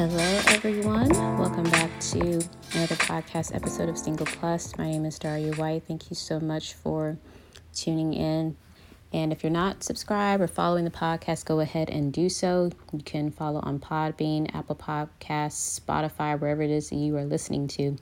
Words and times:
Hello, 0.00 0.40
everyone. 0.46 1.10
Welcome 1.36 1.64
back 1.64 1.90
to 2.00 2.20
another 2.72 2.94
podcast 2.94 3.54
episode 3.54 3.90
of 3.90 3.98
Single 3.98 4.24
Plus. 4.24 4.78
My 4.78 4.90
name 4.90 5.04
is 5.04 5.18
Daria 5.18 5.54
White. 5.56 5.82
Thank 5.86 6.08
you 6.08 6.16
so 6.16 6.40
much 6.40 6.72
for 6.72 7.18
tuning 7.74 8.14
in. 8.14 8.56
And 9.12 9.30
if 9.30 9.42
you're 9.42 9.52
not 9.52 9.82
subscribed 9.82 10.42
or 10.42 10.46
following 10.46 10.86
the 10.86 10.90
podcast, 10.90 11.44
go 11.44 11.60
ahead 11.60 11.90
and 11.90 12.14
do 12.14 12.30
so. 12.30 12.70
You 12.94 13.02
can 13.02 13.30
follow 13.30 13.60
on 13.62 13.78
Podbean, 13.78 14.54
Apple 14.54 14.74
Podcasts, 14.74 15.78
Spotify, 15.78 16.40
wherever 16.40 16.62
it 16.62 16.70
is 16.70 16.88
that 16.88 16.96
you 16.96 17.14
are 17.18 17.26
listening 17.26 17.68
to. 17.68 17.94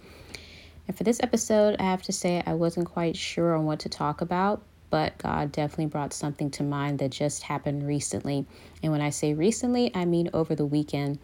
And 0.87 0.97
for 0.97 1.03
this 1.03 1.19
episode, 1.21 1.75
I 1.81 1.83
have 1.83 2.03
to 2.03 2.13
say 2.13 2.45
I 2.47 2.55
wasn't 2.55 2.87
quite 2.87 3.17
sure 3.17 3.57
on 3.57 3.65
what 3.65 3.81
to 3.81 3.89
talk 3.89 4.21
about, 4.21 4.63
but 4.91 5.19
God 5.19 5.51
definitely 5.51 5.87
brought 5.87 6.13
something 6.13 6.53
to 6.53 6.63
mind 6.63 7.01
that 7.01 7.11
just 7.11 7.43
happened 7.43 7.89
recently. 7.89 8.47
And 8.85 8.93
when 8.93 9.01
I 9.01 9.11
say 9.11 9.35
recently, 9.35 9.91
I 9.97 10.05
mean 10.05 10.31
over 10.33 10.55
the 10.55 10.65
weekend. 10.65 11.19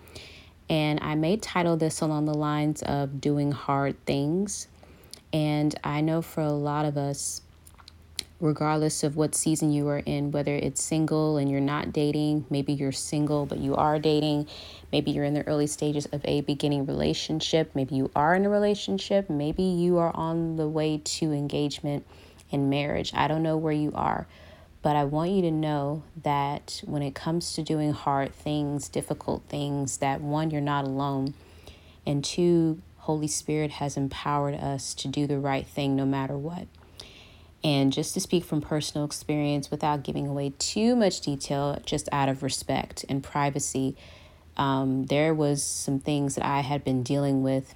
And 0.68 0.98
I 1.02 1.14
may 1.14 1.36
title 1.36 1.77
this 1.77 2.00
along 2.00 2.24
the 2.24 2.34
lines 2.34 2.82
of 2.82 3.20
doing 3.20 3.52
hard 3.52 4.02
things. 4.06 4.68
And 5.32 5.74
I 5.84 6.00
know 6.00 6.23
for 6.23 6.40
a 6.40 6.52
lot 6.52 6.84
of 6.84 6.96
us, 6.96 7.42
regardless 8.40 9.02
of 9.02 9.16
what 9.16 9.34
season 9.34 9.73
you 9.73 9.88
are 9.88 10.00
in, 10.00 10.30
whether 10.30 10.54
it's 10.54 10.82
single 10.82 11.38
and 11.38 11.50
you're 11.50 11.60
not 11.60 11.92
dating, 11.92 12.45
maybe 12.50 12.73
you're 12.73 12.92
single 12.92 13.46
but 13.46 13.59
you 13.59 13.74
are 13.74 13.98
dating, 13.98 14.46
maybe 14.92 15.10
you're 15.10 15.24
in 15.24 15.34
the 15.34 15.46
early 15.46 15.66
stages 15.66 16.06
of 16.12 16.20
a 16.24 16.40
beginning 16.42 16.84
relationship, 16.84 17.70
maybe 17.74 17.95
you 17.95 18.10
are 18.15 18.34
in 18.34 18.45
a 18.45 18.51
relationship, 18.51 19.30
maybe 19.30 19.62
you 19.62 19.98
are 19.98 20.15
on 20.15 20.56
the 20.56 20.68
way 20.68 21.01
to 21.04 21.32
engagement 21.32 22.06
and 22.52 22.68
marriage. 22.68 23.12
I 23.15 23.29
don't 23.29 23.42
know 23.42 23.57
where 23.57 23.73
you 23.73 23.92
are, 23.95 24.26
but 24.85 24.96
I 24.96 25.04
want 25.04 25.30
you 25.30 25.40
to 25.40 25.51
know 25.51 26.02
that 26.24 26.82
when 26.85 27.01
it 27.01 27.15
comes 27.15 27.54
to 27.54 27.63
doing 27.63 27.93
hard 27.93 28.35
things, 28.35 28.91
difficult 28.91 29.43
things, 29.49 29.96
that 29.96 30.21
one, 30.21 30.51
you're 30.51 30.60
not 30.60 30.85
alone, 30.85 31.32
and 32.07 32.23
two, 32.23 32.82
Holy 32.99 33.26
Spirit 33.26 33.71
has 33.71 33.96
empowered 33.96 34.54
us 34.54 34.93
to 34.96 35.09
do 35.09 35.26
the 35.26 35.38
right 35.38 35.66
thing 35.66 35.96
no 35.96 36.04
matter 36.04 36.37
what. 36.37 36.66
And 37.65 37.95
just 37.95 38.13
to 38.13 38.21
speak 38.21 38.45
from 38.45 38.60
personal 38.60 39.07
experience 39.07 39.71
without 39.71 40.02
giving 40.02 40.26
away 40.26 40.52
too 40.59 40.95
much 40.95 41.23
detail, 41.23 41.80
just 41.87 42.07
out 42.13 42.29
of 42.29 42.43
respect 42.43 43.07
and 43.09 43.24
privacy, 43.24 43.96
um, 44.59 45.07
there 45.07 45.32
was 45.32 45.63
some 45.63 45.98
things 45.98 46.35
that 46.35 46.45
I 46.45 46.60
had 46.60 46.85
been 46.85 47.02
dealing 47.02 47.43
with. 47.43 47.74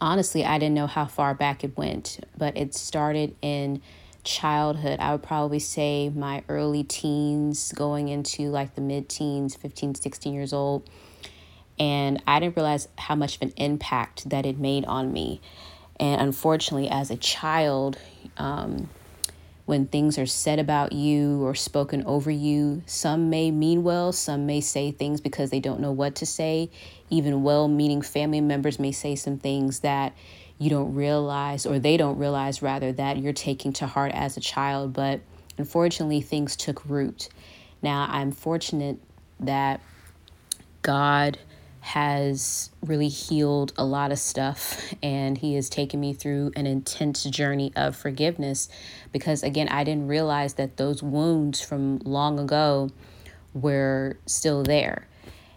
Honestly, 0.00 0.44
I 0.44 0.56
didn't 0.60 0.74
know 0.76 0.86
how 0.86 1.06
far 1.06 1.34
back 1.34 1.64
it 1.64 1.76
went, 1.76 2.24
but 2.38 2.56
it 2.56 2.76
started 2.76 3.34
in 3.42 3.82
childhood. 4.24 5.00
I 5.00 5.12
would 5.12 5.22
probably 5.22 5.58
say 5.58 6.08
my 6.08 6.42
early 6.48 6.84
teens, 6.84 7.72
going 7.72 8.08
into 8.08 8.50
like 8.50 8.74
the 8.74 8.80
mid 8.80 9.08
teens, 9.08 9.54
15, 9.56 9.94
16 9.96 10.34
years 10.34 10.52
old. 10.52 10.88
And 11.78 12.22
I 12.26 12.40
didn't 12.40 12.56
realize 12.56 12.88
how 12.98 13.14
much 13.14 13.36
of 13.36 13.42
an 13.42 13.52
impact 13.56 14.28
that 14.28 14.44
it 14.44 14.58
made 14.58 14.84
on 14.84 15.12
me. 15.12 15.40
And 15.98 16.20
unfortunately, 16.20 16.88
as 16.88 17.10
a 17.10 17.16
child, 17.16 17.98
um, 18.36 18.88
when 19.70 19.86
things 19.86 20.18
are 20.18 20.26
said 20.26 20.58
about 20.58 20.92
you 20.92 21.44
or 21.44 21.54
spoken 21.54 22.02
over 22.04 22.30
you, 22.30 22.82
some 22.86 23.30
may 23.30 23.50
mean 23.50 23.82
well, 23.84 24.12
some 24.12 24.44
may 24.44 24.60
say 24.60 24.90
things 24.90 25.20
because 25.20 25.50
they 25.50 25.60
don't 25.60 25.78
know 25.78 25.92
what 25.92 26.16
to 26.16 26.26
say. 26.26 26.70
Even 27.08 27.42
well 27.42 27.68
meaning 27.68 28.02
family 28.02 28.40
members 28.40 28.78
may 28.78 28.92
say 28.92 29.14
some 29.14 29.38
things 29.38 29.80
that 29.80 30.12
you 30.60 30.68
don't 30.68 30.94
realize, 30.94 31.64
or 31.64 31.78
they 31.78 31.96
don't 31.96 32.18
realize 32.18 32.60
rather, 32.60 32.92
that 32.92 33.16
you're 33.16 33.32
taking 33.32 33.72
to 33.72 33.86
heart 33.86 34.12
as 34.12 34.36
a 34.36 34.40
child. 34.40 34.92
But 34.92 35.20
unfortunately, 35.56 36.20
things 36.20 36.54
took 36.54 36.84
root. 36.88 37.30
Now, 37.80 38.06
I'm 38.10 38.30
fortunate 38.30 38.98
that 39.40 39.80
God 40.82 41.38
has 41.80 42.68
really 42.82 43.08
healed 43.08 43.72
a 43.78 43.84
lot 43.84 44.12
of 44.12 44.18
stuff 44.18 44.94
and 45.02 45.38
he 45.38 45.54
has 45.54 45.70
taken 45.70 45.98
me 45.98 46.12
through 46.12 46.52
an 46.54 46.66
intense 46.66 47.24
journey 47.24 47.72
of 47.74 47.96
forgiveness 47.96 48.68
because 49.12 49.42
again 49.42 49.66
I 49.66 49.82
didn't 49.84 50.06
realize 50.06 50.54
that 50.54 50.76
those 50.76 51.02
wounds 51.02 51.62
from 51.62 52.00
long 52.00 52.38
ago 52.38 52.90
were 53.54 54.18
still 54.26 54.62
there 54.62 55.08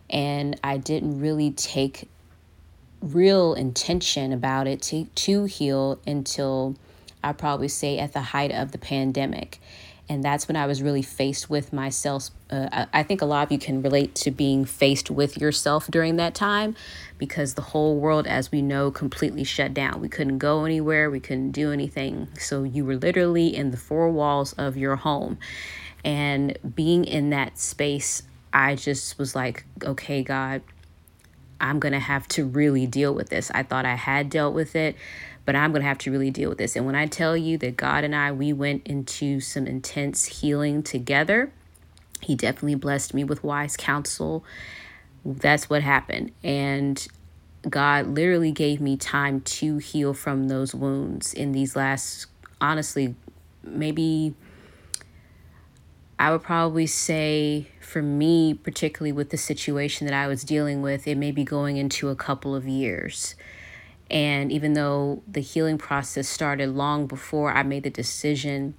and 0.10 0.58
I 0.64 0.78
didn't 0.78 1.20
really 1.20 1.52
take 1.52 2.10
real 3.04 3.54
intention 3.54 4.32
about 4.32 4.66
it 4.66 4.82
to, 4.82 5.06
to 5.06 5.44
heal 5.44 6.00
until 6.08 6.76
I 7.24 7.34
probably 7.34 7.68
say 7.68 8.00
at 8.00 8.14
the 8.14 8.22
height 8.22 8.52
of 8.52 8.72
the 8.72 8.78
pandemic. 8.78 9.60
And 10.10 10.24
that's 10.24 10.48
when 10.48 10.58
I 10.58 10.66
was 10.66 10.82
really 10.82 11.02
faced 11.02 11.50
with 11.50 11.72
myself. 11.72 12.30
Uh, 12.50 12.86
I 12.92 13.04
think 13.04 13.22
a 13.22 13.26
lot 13.26 13.48
of 13.48 13.52
you 13.52 13.58
can 13.58 13.82
relate 13.82 14.16
to 14.16 14.32
being 14.32 14.66
faced 14.66 15.10
with 15.10 15.38
yourself 15.38 15.88
during 15.88 16.18
that 16.18 16.36
time 16.36 16.76
because 17.18 17.54
the 17.54 17.62
whole 17.62 17.98
world, 17.98 18.28
as 18.28 18.52
we 18.52 18.62
know, 18.62 18.92
completely 18.92 19.46
shut 19.46 19.74
down. 19.74 20.02
We 20.02 20.10
couldn't 20.10 20.40
go 20.40 20.66
anywhere, 20.66 21.10
we 21.10 21.22
couldn't 21.22 21.52
do 21.52 21.72
anything. 21.72 22.28
So 22.38 22.64
you 22.64 22.84
were 22.84 22.98
literally 22.98 23.56
in 23.56 23.72
the 23.72 23.78
four 23.78 24.10
walls 24.10 24.54
of 24.54 24.76
your 24.76 24.98
home. 24.98 25.38
And 26.04 26.58
being 26.76 27.06
in 27.06 27.30
that 27.30 27.58
space, 27.58 28.24
I 28.52 28.76
just 28.76 29.18
was 29.18 29.36
like, 29.36 29.66
okay, 29.82 30.22
God, 30.22 30.62
I'm 31.64 31.80
going 31.80 31.94
to 31.94 32.00
have 32.00 32.28
to 32.30 32.46
really 32.46 32.86
deal 32.86 33.14
with 33.14 33.30
this. 33.30 33.50
I 33.52 33.64
thought 33.64 33.86
I 33.86 33.96
had 33.96 34.30
dealt 34.30 34.54
with 34.54 34.76
it, 34.76 34.98
but 35.46 35.56
I'm 35.56 35.72
going 35.72 35.82
to 35.82 35.88
have 35.88 35.98
to 36.00 36.12
really 36.12 36.30
deal 36.30 36.50
with 36.50 36.58
this. 36.58 36.76
And 36.76 36.86
when 36.86 36.94
I 36.94 37.08
tell 37.08 37.38
you 37.38 37.58
that 37.60 37.78
God 37.78 38.04
and 38.04 38.14
I, 38.14 38.34
we 38.34 38.52
went 38.52 38.86
into 38.86 39.40
some 39.40 39.66
intense 39.66 40.26
healing 40.26 40.84
together, 40.84 41.54
He 42.22 42.36
definitely 42.36 42.76
blessed 42.76 43.14
me 43.14 43.24
with 43.24 43.46
wise 43.46 43.78
counsel. 43.78 44.44
That's 45.26 45.70
what 45.70 45.82
happened. 45.84 46.34
And 46.44 47.08
God 47.70 48.08
literally 48.08 48.52
gave 48.52 48.82
me 48.82 48.98
time 48.98 49.40
to 49.40 49.78
heal 49.78 50.14
from 50.14 50.50
those 50.50 50.76
wounds 50.76 51.34
in 51.34 51.54
these 51.54 51.78
last, 51.78 52.26
honestly, 52.60 53.16
maybe 53.64 54.36
I 56.24 56.32
would 56.32 56.42
probably 56.42 56.88
say 56.88 57.68
for 57.82 58.02
me, 58.02 58.54
particularly 58.54 59.12
with 59.12 59.30
the 59.30 59.36
situation 59.36 60.08
that 60.08 60.14
I 60.14 60.28
was 60.28 60.46
dealing 60.46 60.82
with, 60.82 61.06
it 61.06 61.18
may 61.18 61.32
be 61.32 61.44
going 61.44 61.76
into 61.76 62.08
a 62.08 62.16
couple 62.16 62.56
of 62.56 62.66
years. 62.66 63.36
And 64.10 64.50
even 64.50 64.72
though 64.72 65.22
the 65.28 65.42
healing 65.42 65.78
process 65.78 66.30
started 66.30 66.70
long 66.70 67.08
before 67.08 67.52
I 67.52 67.64
made 67.64 67.84
the 67.84 67.90
decision 67.90 68.76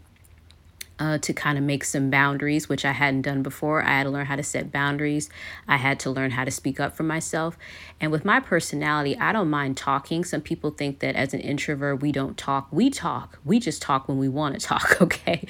uh, 0.99 1.19
to 1.19 1.34
kind 1.34 1.59
of 1.59 1.65
make 1.65 1.84
some 1.84 2.09
boundaries, 2.09 2.71
which 2.71 2.87
I 2.87 2.93
hadn't 2.93 3.22
done 3.22 3.43
before. 3.43 3.83
I 3.83 3.88
had 3.88 4.04
to 4.04 4.10
learn 4.10 4.27
how 4.27 4.37
to 4.37 4.43
set 4.43 4.72
boundaries. 4.72 5.28
I 5.69 5.77
had 5.77 6.00
to 6.00 6.10
learn 6.10 6.31
how 6.31 6.44
to 6.44 6.50
speak 6.50 6.81
up 6.81 6.97
for 6.97 7.03
myself. 7.03 7.59
And 8.00 8.10
with 8.10 8.25
my 8.25 8.41
personality, 8.41 9.19
I 9.19 9.33
don't 9.33 9.50
mind 9.50 9.77
talking. 9.77 10.25
Some 10.25 10.41
people 10.41 10.71
think 10.71 11.00
that 11.00 11.15
as 11.15 11.34
an 11.34 11.41
introvert, 11.41 12.00
we 12.00 12.10
don't 12.10 12.38
talk. 12.38 12.69
We 12.71 12.91
talk. 12.91 13.38
We 13.44 13.59
just 13.59 13.83
talk 13.83 14.09
when 14.09 14.19
we 14.19 14.28
want 14.28 14.59
to 14.59 14.65
talk, 14.65 14.99
okay? 15.03 15.47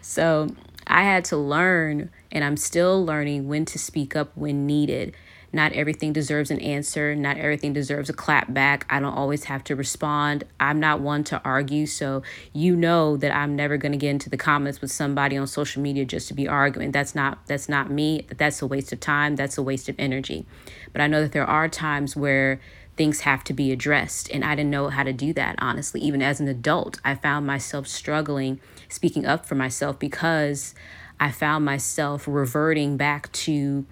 So 0.00 0.48
I 0.86 1.02
had 1.02 1.24
to 1.26 1.36
learn, 1.36 2.10
and 2.30 2.44
I'm 2.44 2.56
still 2.56 3.04
learning 3.04 3.48
when 3.48 3.64
to 3.66 3.78
speak 3.78 4.14
up 4.14 4.30
when 4.36 4.66
needed. 4.66 5.14
Not 5.52 5.72
everything 5.72 6.12
deserves 6.12 6.50
an 6.50 6.60
answer. 6.60 7.14
Not 7.14 7.38
everything 7.38 7.72
deserves 7.72 8.10
a 8.10 8.12
clap 8.12 8.52
back. 8.52 8.84
I 8.90 9.00
don't 9.00 9.14
always 9.14 9.44
have 9.44 9.64
to 9.64 9.76
respond. 9.76 10.44
I'm 10.60 10.80
not 10.80 11.00
one 11.00 11.24
to 11.24 11.40
argue. 11.44 11.86
So, 11.86 12.22
you 12.52 12.76
know 12.76 13.16
that 13.16 13.34
I'm 13.34 13.56
never 13.56 13.76
going 13.76 13.92
to 13.92 13.98
get 13.98 14.10
into 14.10 14.28
the 14.28 14.36
comments 14.36 14.80
with 14.80 14.90
somebody 14.90 15.36
on 15.36 15.46
social 15.46 15.80
media 15.80 16.04
just 16.04 16.28
to 16.28 16.34
be 16.34 16.46
arguing. 16.46 16.90
That's 16.90 17.14
not 17.14 17.46
that's 17.46 17.68
not 17.68 17.90
me. 17.90 18.26
That's 18.36 18.60
a 18.60 18.66
waste 18.66 18.92
of 18.92 19.00
time. 19.00 19.36
That's 19.36 19.56
a 19.56 19.62
waste 19.62 19.88
of 19.88 19.96
energy. 19.98 20.44
But 20.92 21.00
I 21.00 21.06
know 21.06 21.22
that 21.22 21.32
there 21.32 21.46
are 21.46 21.68
times 21.68 22.14
where 22.16 22.60
things 22.96 23.20
have 23.20 23.44
to 23.44 23.52
be 23.52 23.72
addressed. 23.72 24.30
And 24.30 24.44
I 24.44 24.54
didn't 24.54 24.70
know 24.70 24.88
how 24.88 25.02
to 25.02 25.12
do 25.12 25.32
that, 25.34 25.56
honestly. 25.58 26.00
Even 26.00 26.22
as 26.22 26.40
an 26.40 26.48
adult, 26.48 26.98
I 27.04 27.14
found 27.14 27.46
myself 27.46 27.86
struggling 27.86 28.60
speaking 28.88 29.26
up 29.26 29.46
for 29.46 29.54
myself 29.54 29.98
because 29.98 30.74
I 31.18 31.30
found 31.30 31.64
myself 31.64 32.26
reverting 32.26 32.96
back 32.96 33.30
to 33.32 33.86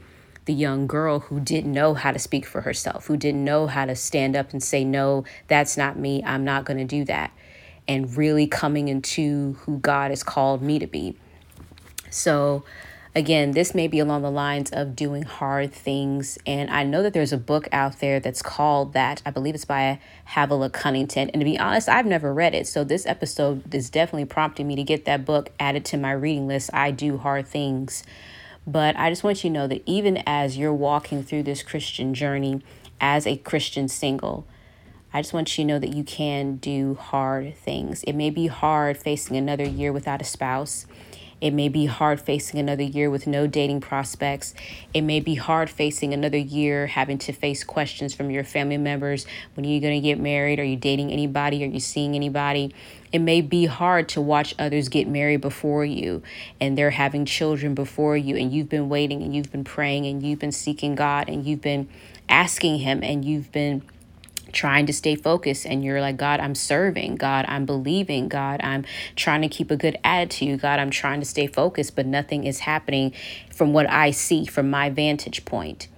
the 0.45 0.53
young 0.53 0.87
girl 0.87 1.21
who 1.21 1.41
didn't 1.41 1.73
know 1.73 1.95
how 1.95 2.13
to 2.13 2.19
speak 2.19 2.45
for 2.45 2.63
herself, 2.63 3.07
who 3.07 3.17
didn't 3.17 3.45
know 3.45 3.67
how 3.67 3.87
to 3.87 3.97
stand 3.97 4.37
up 4.37 4.53
and 4.53 4.63
say, 4.63 4.85
No, 4.85 5.25
that's 5.49 5.77
not 5.77 5.99
me. 5.99 6.23
I'm 6.25 6.45
not 6.45 6.65
going 6.65 6.79
to 6.79 6.85
do 6.85 7.05
that. 7.07 7.33
And 7.89 8.15
really 8.17 8.47
coming 8.47 8.89
into 8.89 9.55
who 9.61 9.79
God 9.79 10.11
has 10.11 10.23
called 10.23 10.63
me 10.63 10.79
to 10.79 10.87
be. 10.87 11.17
So, 12.11 12.65
again, 13.15 13.53
this 13.53 13.75
may 13.75 13.87
be 13.87 13.99
along 13.99 14.23
the 14.23 14.31
lines 14.31 14.71
of 14.71 14.97
doing 14.97 15.23
hard 15.23 15.73
things. 15.73 16.39
And 16.47 16.71
I 16.71 16.83
know 16.83 17.03
that 17.03 17.13
there's 17.13 17.33
a 17.33 17.39
book 17.39 17.69
out 17.73 18.01
there 18.01 18.19
that's 18.19 18.43
called 18.43 18.93
that. 18.95 19.23
I 19.25 19.31
believe 19.31 19.55
it's 19.55 19.65
by 19.65 20.01
Havilah 20.27 20.71
Cunnington. 20.71 21.31
And 21.31 21.41
to 21.41 21.45
be 21.45 21.59
honest, 21.59 21.89
I've 21.89 22.07
never 22.07 22.35
read 22.35 22.55
it. 22.55 22.67
So 22.67 22.83
this 22.83 23.07
episode 23.07 23.73
is 23.75 23.91
definitely 23.91 24.27
prompting 24.27 24.67
me 24.67 24.77
to 24.77 24.83
get 24.83 25.05
that 25.05 25.25
book 25.25 25.51
added 25.61 25.85
to 25.87 25.97
my 25.97 26.13
reading 26.13 26.49
list. 26.49 26.71
I 26.73 26.91
do 26.91 27.19
hard 27.19 27.47
things. 27.47 28.03
But 28.67 28.97
I 28.97 29.11
just 29.11 29.23
want 29.23 29.45
you 29.45 29.51
to 29.51 29.55
know 29.55 29.67
that 29.69 29.83
even 29.87 30.23
as 30.27 30.57
you're 30.57 30.75
walking 30.75 31.23
through 31.23 31.43
this 31.43 31.63
Christian 31.63 32.15
journey 32.15 32.63
as 33.01 33.27
a 33.27 33.37
Christian 33.37 33.89
single, 33.89 34.47
I 35.13 35.21
just 35.21 35.33
want 35.33 35.57
you 35.57 35.63
to 35.65 35.69
know 35.69 35.79
that 35.79 35.95
you 35.95 36.03
can 36.03 36.57
do 36.57 36.95
hard 36.95 37.55
things. 37.57 38.03
It 38.03 38.15
may 38.15 38.31
be 38.31 38.49
hard 38.49 38.97
facing 38.97 39.37
another 39.37 39.65
year 39.65 39.93
without 39.93 40.21
a 40.21 40.25
spouse. 40.25 40.87
It 41.45 41.53
may 41.53 41.69
be 41.69 41.85
hard 41.85 42.23
facing 42.23 42.59
another 42.59 42.85
year 42.85 43.11
with 43.11 43.27
no 43.27 43.47
dating 43.47 43.83
prospects. 43.83 44.55
It 44.95 45.03
may 45.03 45.21
be 45.21 45.35
hard 45.35 45.69
facing 45.69 46.15
another 46.15 46.39
year 46.39 46.87
having 46.87 47.19
to 47.19 47.35
face 47.35 47.63
questions 47.63 48.15
from 48.15 48.31
your 48.31 48.45
family 48.45 48.79
members. 48.79 49.27
When 49.53 49.67
are 49.67 49.69
you 49.69 49.79
going 49.79 50.01
to 50.01 50.09
get 50.09 50.19
married? 50.19 50.59
Are 50.59 50.65
you 50.65 50.79
dating 50.79 51.13
anybody? 51.13 51.63
Are 51.63 51.67
you 51.67 51.81
seeing 51.81 52.15
anybody? 52.15 52.75
It 53.13 53.19
may 53.19 53.43
be 53.43 53.67
hard 53.67 54.09
to 54.09 54.23
watch 54.23 54.55
others 54.59 54.89
get 54.89 55.07
married 55.07 55.43
before 55.43 55.85
you 55.85 56.23
and 56.63 56.79
they're 56.79 56.91
having 56.91 57.27
children 57.27 57.75
before 57.75 58.17
you, 58.17 58.37
and 58.37 58.51
you've 58.51 58.71
been 58.71 58.89
waiting 58.89 59.23
and 59.23 59.37
you've 59.37 59.53
been 59.53 59.65
praying 59.65 60.07
and 60.07 60.23
you've 60.23 60.39
been 60.39 60.51
seeking 60.51 60.95
God 60.95 61.29
and 61.29 61.45
you've 61.45 61.61
been 61.61 61.91
asking 62.27 62.79
Him 62.79 63.03
and 63.03 63.23
you've 63.23 63.53
been 63.53 63.83
trying 64.55 64.87
to 64.87 64.93
stay 64.93 65.15
focused 65.15 65.67
and 65.67 65.85
you're 65.85 66.01
like, 66.01 66.17
God, 66.17 66.41
I'm 66.41 66.55
serving. 66.55 67.17
God, 67.17 67.45
I'm 67.49 67.67
believing. 67.67 68.29
God, 68.29 68.61
I'm 68.63 68.85
trying 69.17 69.43
to 69.43 69.49
keep 69.49 69.71
a 69.71 69.77
good 69.77 69.99
attitude. 70.03 70.63
God, 70.63 70.79
I'm 70.79 70.91
trying 70.91 71.21
to 71.21 71.27
stay 71.27 71.47
focused, 71.47 71.95
but 71.95 72.07
nothing 72.07 72.45
is 72.45 72.61
happening 72.61 73.13
from 73.53 73.73
what 73.73 73.89
I 73.91 74.11
see 74.11 74.47
from 74.47 74.71
my 74.71 74.89
vantage 74.89 75.45
point. 75.45 75.89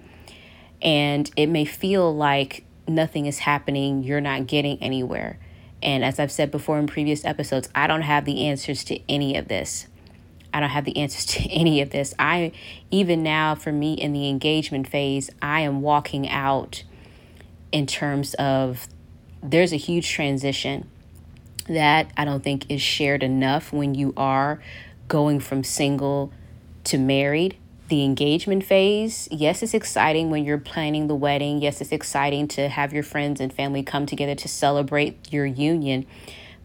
And 0.81 1.31
it 1.35 1.47
may 1.47 1.65
feel 1.65 2.13
like 2.13 2.65
nothing 2.87 3.25
is 3.25 3.39
happening, 3.39 4.03
you're 4.03 4.21
not 4.21 4.47
getting 4.47 4.81
anywhere. 4.81 5.39
And 5.81 6.03
as 6.03 6.19
I've 6.19 6.31
said 6.31 6.51
before 6.51 6.79
in 6.79 6.87
previous 6.87 7.23
episodes, 7.25 7.69
I 7.75 7.87
don't 7.87 8.01
have 8.01 8.25
the 8.25 8.45
answers 8.47 8.83
to 8.85 8.99
any 9.09 9.37
of 9.37 9.47
this. 9.47 9.87
I 10.53 10.59
don't 10.59 10.69
have 10.69 10.85
the 10.85 10.97
answers 10.97 11.25
to 11.37 11.49
any 11.49 11.81
of 11.81 11.91
this. 11.91 12.13
I, 12.17 12.51
even 12.89 13.23
now, 13.23 13.55
for 13.55 13.71
me 13.71 13.93
in 13.93 14.13
the 14.13 14.27
engagement 14.29 14.87
phase, 14.87 15.29
I 15.41 15.61
am 15.61 15.81
walking 15.81 16.27
out 16.29 16.83
in 17.71 17.85
terms 17.85 18.33
of 18.35 18.87
there's 19.41 19.73
a 19.73 19.77
huge 19.77 20.09
transition 20.09 20.89
that 21.67 22.11
I 22.15 22.25
don't 22.25 22.43
think 22.43 22.69
is 22.69 22.81
shared 22.81 23.23
enough 23.23 23.73
when 23.73 23.93
you 23.93 24.13
are 24.15 24.61
going 25.07 25.39
from 25.39 25.63
single 25.63 26.31
to 26.85 26.97
married. 26.97 27.57
The 27.89 28.03
engagement 28.03 28.65
phase, 28.65 29.29
yes, 29.31 29.63
it's 29.63 29.73
exciting 29.73 30.29
when 30.29 30.43
you're 30.43 30.57
planning 30.57 31.07
the 31.07 31.15
wedding. 31.15 31.61
Yes, 31.61 31.79
it's 31.79 31.93
exciting 31.93 32.47
to 32.49 32.67
have 32.67 32.91
your 32.91 33.03
friends 33.03 33.39
and 33.39 33.51
family 33.51 33.81
come 33.81 34.05
together 34.05 34.35
to 34.35 34.47
celebrate 34.47 35.31
your 35.31 35.45
union. 35.45 36.05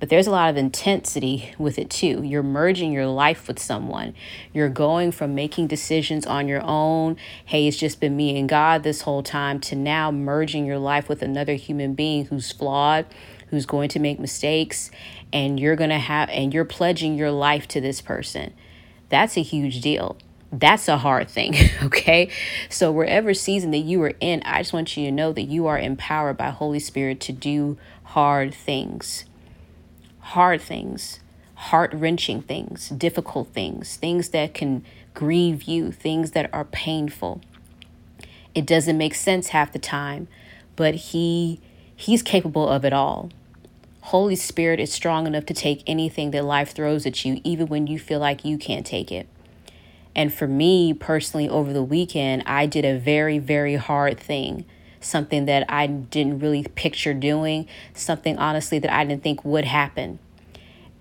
But 0.03 0.09
there's 0.09 0.27
a 0.27 0.33
lot 0.33 0.51
of 0.51 0.57
intensity 0.57 1.55
with 1.59 1.79
it 1.79 1.89
too. 1.89 2.25
You're 2.25 2.43
merging 2.43 2.91
your 2.91 3.07
life 3.07 3.47
with 3.47 3.61
someone. 3.61 4.15
You're 4.53 4.69
going 4.69 5.13
from 5.13 5.37
making 5.37 5.69
decisions 5.69 6.27
on 6.27 6.49
your 6.49 6.61
own, 6.61 7.17
hey, 7.45 7.69
it's 7.69 7.77
just 7.77 8.01
been 8.01 8.17
me 8.17 8.37
and 8.37 8.49
God 8.49 8.83
this 8.83 9.03
whole 9.03 9.23
time, 9.23 9.61
to 9.61 9.77
now 9.77 10.11
merging 10.11 10.67
your 10.67 10.81
life 10.81 11.09
with 11.09 11.23
another 11.23 11.55
human 11.55 11.95
being 11.95 12.25
who's 12.25 12.51
flawed, 12.51 13.07
who's 13.51 13.65
going 13.65 13.89
to 13.91 14.01
make 14.01 14.19
mistakes, 14.19 14.91
and 15.33 15.61
you're 15.61 15.77
going 15.77 15.91
to 15.91 16.01
have, 16.01 16.29
and 16.31 16.53
you're 16.53 16.65
pledging 16.65 17.17
your 17.17 17.31
life 17.31 17.69
to 17.69 17.81
this 17.81 18.01
person. 18.01 18.55
That's 19.09 19.37
a 19.37 19.43
huge 19.43 19.81
deal 19.81 20.17
that's 20.55 20.87
a 20.87 20.99
hard 20.99 21.31
thing, 21.31 21.55
okay? 21.83 22.29
So, 22.69 22.93
wherever 22.93 23.33
season 23.33 23.71
that 23.71 23.79
you 23.79 24.03
are 24.03 24.13
in, 24.21 24.43
I 24.45 24.59
just 24.59 24.75
want 24.75 24.95
you 24.99 25.07
to 25.07 25.11
know 25.11 25.33
that 25.33 25.45
you 25.45 25.67
are 25.67 25.79
empowered 25.79 26.37
by 26.37 26.51
Holy 26.51 26.79
Spirit 26.79 27.21
to 27.21 27.33
do 27.33 27.79
hard 28.03 28.53
things 28.53 29.25
hard 30.23 30.61
things, 30.61 31.21
heart 31.55 31.93
wrenching 31.93 32.43
things, 32.43 32.89
difficult 32.89 33.49
things, 33.49 33.97
things 33.97 34.31
that 34.31 34.55
can 34.55 34.85
grieve 35.15 35.65
you, 35.65 35.93
things 35.93 36.31
that 36.33 36.49
are 36.53 36.65
painful. 36.65 37.41
It 38.55 38.67
doesn't 38.67 38.99
make 38.99 39.15
sense 39.15 39.49
half 39.49 39.73
the 39.73 39.79
time, 39.79 40.29
but 40.77 40.95
he 40.95 41.61
he's 41.95 42.23
capable 42.23 42.69
of 42.69 42.85
it 42.85 42.93
all. 42.93 43.31
Holy 44.07 44.35
Spirit 44.35 44.81
is 44.81 44.93
strong 44.93 45.27
enough 45.27 45.47
to 45.47 45.55
take 45.55 45.83
anything 45.87 46.33
that 46.33 46.45
life 46.45 46.73
throws 46.75 47.07
at 47.07 47.25
you, 47.25 47.41
even 47.45 47.69
when 47.69 47.87
you 47.87 47.99
feel 47.99 48.19
like 48.19 48.45
you 48.45 48.59
can't 48.59 48.85
take 48.85 49.13
it. 49.13 49.29
And 50.15 50.35
for 50.35 50.49
me 50.49 50.93
personally, 50.93 51.49
over 51.49 51.73
the 51.73 51.85
weekend, 51.85 52.43
I 52.45 52.67
did 52.67 52.85
a 52.85 52.99
very, 52.99 53.39
very 53.39 53.77
hard 53.77 54.19
thing. 54.19 54.65
Something 55.03 55.45
that 55.47 55.67
I 55.69 55.87
didn't 55.87 56.39
really 56.39 56.63
picture 56.63 57.13
doing, 57.13 57.69
something 57.93 58.39
honestly 58.39 58.79
that 58.79 58.93
I 58.93 59.05
didn't 59.05 59.23
think 59.23 59.45
would 59.45 59.65
happen. 59.65 60.19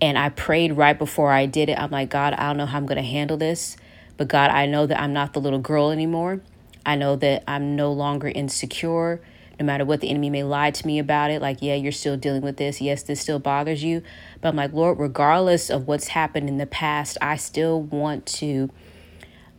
And 0.01 0.17
I 0.17 0.29
prayed 0.29 0.73
right 0.73 0.97
before 0.97 1.31
I 1.31 1.45
did 1.45 1.69
it. 1.69 1.77
I'm 1.77 1.91
like, 1.91 2.09
God, 2.09 2.33
I 2.33 2.47
don't 2.47 2.57
know 2.57 2.65
how 2.65 2.77
I'm 2.77 2.87
going 2.87 2.97
to 2.97 3.07
handle 3.07 3.37
this. 3.37 3.77
But 4.17 4.27
God, 4.27 4.51
I 4.51 4.65
know 4.65 4.85
that 4.87 4.99
I'm 4.99 5.13
not 5.13 5.33
the 5.33 5.39
little 5.39 5.59
girl 5.59 5.91
anymore. 5.91 6.41
I 6.85 6.95
know 6.95 7.15
that 7.17 7.43
I'm 7.47 7.75
no 7.75 7.91
longer 7.93 8.27
insecure, 8.27 9.21
no 9.59 9.65
matter 9.65 9.85
what 9.85 10.01
the 10.01 10.09
enemy 10.09 10.31
may 10.31 10.43
lie 10.43 10.71
to 10.71 10.87
me 10.87 10.97
about 10.97 11.29
it. 11.29 11.41
Like, 11.41 11.61
yeah, 11.61 11.75
you're 11.75 11.91
still 11.91 12.17
dealing 12.17 12.41
with 12.41 12.57
this. 12.57 12.81
Yes, 12.81 13.03
this 13.03 13.21
still 13.21 13.37
bothers 13.37 13.83
you. 13.83 14.01
But 14.41 14.49
I'm 14.49 14.55
like, 14.55 14.73
Lord, 14.73 14.97
regardless 14.97 15.69
of 15.69 15.87
what's 15.87 16.07
happened 16.07 16.49
in 16.49 16.57
the 16.57 16.65
past, 16.65 17.19
I 17.21 17.35
still 17.35 17.81
want 17.81 18.25
to. 18.27 18.71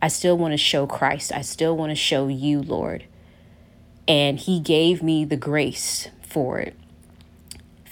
I 0.01 0.09
still 0.09 0.37
want 0.37 0.51
to 0.51 0.57
show 0.57 0.85
Christ. 0.85 1.31
I 1.31 1.41
still 1.41 1.77
want 1.77 1.91
to 1.91 1.95
show 1.95 2.27
you, 2.27 2.61
Lord. 2.61 3.05
And 4.07 4.39
He 4.39 4.59
gave 4.59 5.01
me 5.01 5.25
the 5.25 5.37
grace 5.37 6.09
for 6.21 6.59
it. 6.59 6.75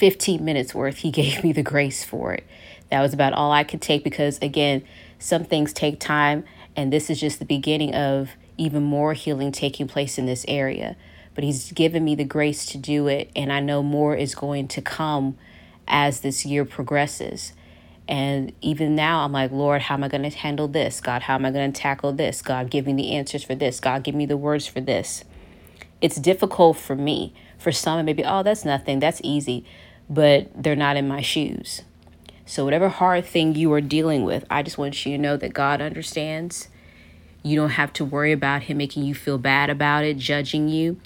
15 0.01 0.43
minutes 0.43 0.73
worth, 0.73 0.97
he 0.97 1.11
gave 1.21 1.43
me 1.43 1.53
the 1.53 1.61
grace 1.61 2.03
for 2.03 2.33
it. 2.33 2.43
That 2.89 3.01
was 3.01 3.13
about 3.13 3.33
all 3.33 3.51
I 3.51 3.63
could 3.63 3.83
take 3.83 4.03
because, 4.03 4.39
again, 4.39 4.83
some 5.19 5.43
things 5.43 5.71
take 5.71 5.99
time, 5.99 6.43
and 6.75 6.91
this 6.91 7.09
is 7.11 7.19
just 7.19 7.37
the 7.37 7.45
beginning 7.45 7.93
of 7.93 8.31
even 8.57 8.81
more 8.81 9.13
healing 9.13 9.51
taking 9.51 9.87
place 9.87 10.17
in 10.17 10.25
this 10.25 10.43
area. 10.47 10.95
But 11.35 11.43
he's 11.43 11.71
given 11.71 12.03
me 12.03 12.15
the 12.15 12.25
grace 12.25 12.65
to 12.67 12.79
do 12.79 13.07
it, 13.07 13.29
and 13.35 13.53
I 13.53 13.59
know 13.59 13.83
more 13.83 14.15
is 14.15 14.33
going 14.33 14.67
to 14.69 14.81
come 14.81 15.37
as 15.87 16.21
this 16.21 16.47
year 16.47 16.65
progresses. 16.65 17.53
And 18.07 18.51
even 18.59 18.95
now, 18.95 19.23
I'm 19.23 19.31
like, 19.31 19.51
Lord, 19.51 19.83
how 19.83 19.93
am 19.93 20.03
I 20.03 20.07
going 20.07 20.29
to 20.29 20.35
handle 20.35 20.67
this? 20.67 20.99
God, 20.99 21.21
how 21.21 21.35
am 21.35 21.45
I 21.45 21.51
going 21.51 21.71
to 21.71 21.79
tackle 21.79 22.11
this? 22.11 22.41
God, 22.41 22.71
give 22.71 22.87
me 22.87 22.93
the 22.93 23.11
answers 23.11 23.43
for 23.43 23.53
this. 23.53 23.79
God, 23.79 24.03
give 24.03 24.15
me 24.15 24.25
the 24.25 24.35
words 24.35 24.65
for 24.65 24.81
this. 24.81 25.23
It's 26.01 26.17
difficult 26.17 26.77
for 26.77 26.95
me. 26.95 27.33
For 27.57 27.71
some, 27.71 27.99
it 27.99 28.03
may 28.03 28.13
be, 28.13 28.23
oh, 28.23 28.43
that's 28.43 28.65
nothing. 28.65 28.99
That's 28.99 29.21
easy 29.23 29.65
but 30.11 30.49
they're 30.53 30.75
not 30.75 30.97
in 30.97 31.07
my 31.07 31.21
shoes. 31.21 31.83
So, 32.45 32.65
whatever 32.65 32.89
hard 32.89 33.25
thing 33.25 33.55
you 33.55 33.71
are 33.71 33.79
dealing 33.79 34.25
with, 34.25 34.43
I 34.49 34.61
just 34.61 34.77
want 34.77 35.05
you 35.05 35.15
to 35.15 35.21
know 35.21 35.37
that 35.37 35.53
God 35.53 35.79
understands. 35.81 36.67
You 37.43 37.55
don't 37.55 37.69
have 37.71 37.93
to 37.93 38.05
worry 38.05 38.33
about 38.33 38.63
Him 38.63 38.77
making 38.77 39.05
you 39.05 39.15
feel 39.15 39.37
bad 39.37 39.69
about 39.69 40.03
it, 40.03 40.17
judging 40.17 40.67
you. 40.67 40.99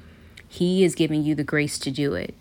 He 0.47 0.83
is 0.83 0.95
giving 0.95 1.23
you 1.23 1.35
the 1.35 1.43
grace 1.43 1.77
to 1.79 1.91
do 1.91 2.15
it. 2.15 2.33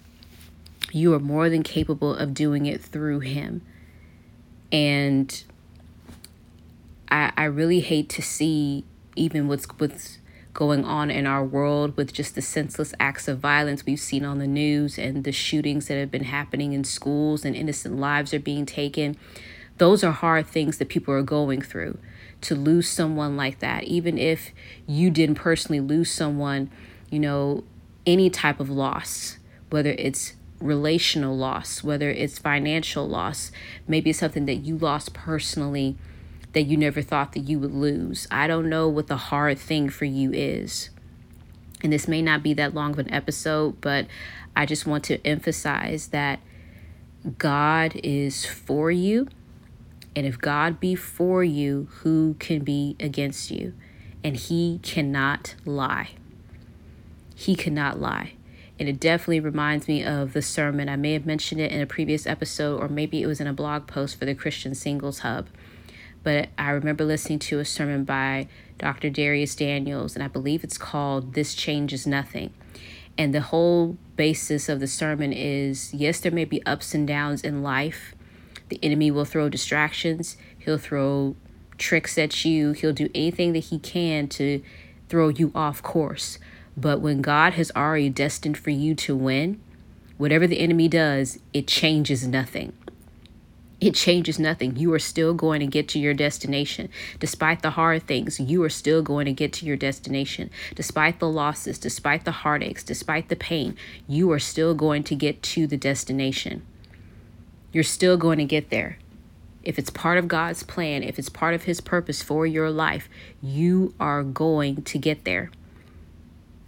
You 0.91 1.13
are 1.13 1.21
more 1.21 1.51
than 1.51 1.63
capable 1.63 2.15
of 2.15 2.33
doing 2.33 2.65
it 2.65 2.81
through 2.81 3.21
Him. 3.21 3.61
And 4.73 5.45
I, 7.11 7.31
I 7.37 7.45
really 7.45 7.81
hate 7.81 8.09
to 8.11 8.23
see 8.23 8.85
even 9.17 9.49
what's 9.49 9.67
what's 9.77 10.19
going 10.55 10.85
on 10.85 11.11
in 11.11 11.27
our 11.27 11.45
world 11.45 11.97
with 11.97 12.13
just 12.13 12.37
the 12.37 12.41
senseless 12.41 12.95
acts 13.01 13.27
of 13.27 13.41
violence 13.41 13.85
we've 13.85 14.01
seen 14.01 14.25
on 14.25 14.39
the 14.39 14.47
news 14.47 14.99
and 14.99 15.25
the 15.25 15.33
shootings 15.33 15.89
that 15.89 15.99
have 15.99 16.11
been 16.11 16.25
happening 16.25 16.73
in 16.73 16.85
schools 16.85 17.45
and 17.45 17.57
innocent 17.57 17.99
lives 17.99 18.33
are 18.33 18.39
being 18.39 18.65
taken. 18.65 19.17
Those 19.79 20.05
are 20.05 20.13
hard 20.13 20.47
things 20.47 20.79
that 20.79 20.89
people 20.89 21.13
are 21.13 21.23
going 21.23 21.61
through. 21.61 21.99
To 22.43 22.55
lose 22.55 22.89
someone 22.89 23.37
like 23.37 23.59
that, 23.59 23.85
even 23.85 24.17
if 24.17 24.53
you 24.87 25.11
didn't 25.11 25.35
personally 25.35 25.81
lose 25.81 26.11
someone, 26.11 26.71
you 27.11 27.19
know, 27.19 27.65
any 28.07 28.31
type 28.31 28.61
of 28.61 28.71
loss, 28.71 29.39
whether 29.71 29.91
it's 29.91 30.35
relational 30.61 31.37
loss, 31.37 31.83
whether 31.83 32.11
it's 32.11 32.39
financial 32.39 33.09
loss, 33.09 33.51
maybe 33.89 34.13
something 34.13 34.47
that 34.47 34.57
you 34.57 34.79
lost 34.79 35.13
personally 35.15 35.97
that 36.55 36.63
you 36.63 36.77
never 36.77 37.03
thought 37.03 37.33
that 37.33 37.41
you 37.41 37.59
would 37.59 37.75
lose. 37.75 38.27
I 38.31 38.47
don't 38.47 38.69
know 38.69 38.89
what 38.89 39.09
the 39.09 39.17
hard 39.17 39.59
thing 39.59 39.91
for 39.91 40.05
you 40.05 40.33
is. 40.33 40.91
And 41.83 41.93
this 41.93 42.09
may 42.09 42.23
not 42.23 42.43
be 42.43 42.55
that 42.55 42.75
long 42.75 42.93
of 42.93 43.01
an 43.01 43.13
episode, 43.13 43.81
but 43.81 44.07
I 44.57 44.65
just 44.65 44.87
want 44.87 45.05
to 45.05 45.25
emphasize 45.27 46.09
that 46.09 46.41
God 47.37 47.97
is 48.03 48.47
for 48.47 48.91
you. 48.91 49.29
And 50.17 50.27
if 50.27 50.39
God 50.39 50.79
be 50.79 50.95
for 50.95 51.43
you, 51.43 51.89
who 51.91 52.37
can 52.39 52.63
be 52.63 52.97
against 53.01 53.51
you? 53.51 53.75
And 54.23 54.37
He 54.37 54.79
cannot 54.83 55.57
lie. 55.65 56.11
He 57.35 57.57
cannot 57.57 58.01
lie. 58.01 58.35
And 58.79 58.89
it 58.89 59.01
definitely 59.01 59.41
reminds 59.41 59.89
me 59.89 60.05
of 60.05 60.33
the 60.33 60.43
sermon. 60.43 60.89
I 60.89 60.97
may 60.97 61.13
have 61.13 61.27
mentioned 61.27 61.61
it 61.61 61.73
in 61.73 61.81
a 61.81 61.87
previous 61.87 62.27
episode, 62.27 62.81
or 62.81 62.89
maybe 62.89 63.23
it 63.23 63.27
was 63.27 63.41
in 63.41 63.47
a 63.47 63.53
blog 63.53 63.87
post 63.87 64.19
for 64.19 64.25
the 64.25 64.35
Christian 64.35 64.75
Singles 64.75 65.21
Hub 65.21 65.49
but 66.25 66.49
I 66.57 66.71
remember 66.71 67.05
listening 67.05 67.39
to 67.41 67.61
a 67.61 67.65
sermon 67.65 68.05
by 68.05 68.49
Dr. 68.79 69.11
Dharius 69.11 69.57
Daniels, 69.57 70.17
and 70.17 70.25
I 70.25 70.29
believe 70.29 70.65
it's 70.65 70.79
called 70.79 71.35
This 71.35 71.55
Changes 71.55 72.07
Nothing. 72.07 72.53
And 73.17 73.33
the 73.33 73.43
whole 73.43 73.99
basis 74.17 74.69
of 74.69 74.81
the 74.81 74.87
sermon 74.87 75.33
is 75.33 75.93
yes, 75.95 76.19
there 76.19 76.33
may 76.33 76.47
be 76.47 76.65
ups 76.67 76.95
and 76.95 77.07
downs 77.07 77.43
in 77.43 77.63
life. 77.63 78.15
The 78.71 78.81
enemy 78.83 79.11
will 79.11 79.27
throw 79.27 79.49
distractions, 79.49 80.37
he'll 80.59 80.79
throw 80.79 81.37
tricks 81.77 82.17
at 82.17 82.45
you, 82.45 82.73
he'll 82.73 82.95
do 82.95 83.11
anything 83.15 83.53
that 83.53 83.65
he 83.65 83.79
can 83.79 84.27
to 84.29 84.63
throw 85.09 85.29
you 85.29 85.53
off 85.55 85.83
course. 85.83 86.39
But 86.77 87.01
when 87.01 87.21
God 87.21 87.53
has 87.53 87.71
already 87.77 88.09
destined 88.09 88.57
for 88.57 88.71
you 88.71 88.95
to 88.97 89.15
win, 89.15 89.61
whatever 90.17 90.47
the 90.47 90.59
enemy 90.59 90.89
does, 90.89 91.39
it 91.53 91.69
changes 91.69 92.27
nothing 92.27 92.73
it 93.81 93.95
changes 93.95 94.39
nothing. 94.39 94.77
You 94.77 94.93
are 94.95 94.99
still 94.99 95.35
going 95.35 95.61
to 95.61 95.67
get 95.67 95.89
to 95.89 95.99
your 95.99 96.15
destination. 96.15 96.89
Despite 97.19 97.63
the 97.63 97.71
hard 97.71 98.07
things, 98.07 98.39
you 98.41 98.63
are 98.63 98.71
still 98.71 99.03
going 99.03 99.27
to 99.27 99.33
get 99.33 99.53
to 99.55 99.67
your 99.67 99.77
destination. 99.77 100.51
Despite 100.75 101.19
the 101.19 101.29
losses, 101.29 101.79
despite 101.79 102.25
the 102.25 102.33
heartaches, 102.33 102.85
despite 102.85 103.29
the 103.29 103.37
pain, 103.37 103.77
you 104.07 104.31
are 104.31 104.39
still 104.39 104.75
going 104.75 105.03
to 105.05 105.15
get 105.15 105.43
to 105.43 105.67
the 105.67 105.77
destination. 105.77 106.63
You're 107.73 107.83
still 107.83 108.17
going 108.17 108.39
to 108.39 108.45
get 108.45 108.71
there. 108.71 108.99
If 109.65 109.79
it's 109.79 109.91
part 109.91 110.19
of 110.19 110.29
God's 110.29 110.63
plan, 110.63 111.03
if 111.03 111.19
it's 111.19 111.29
part 111.29 111.55
of 111.55 111.65
His 111.65 111.81
purpose 111.81 112.23
for 112.23 112.47
your 112.47 112.71
life, 112.71 113.09
you 113.43 113.95
are 113.99 114.23
going 114.23 114.83
to 114.83 114.99
get 114.99 115.25
there. 115.25 115.51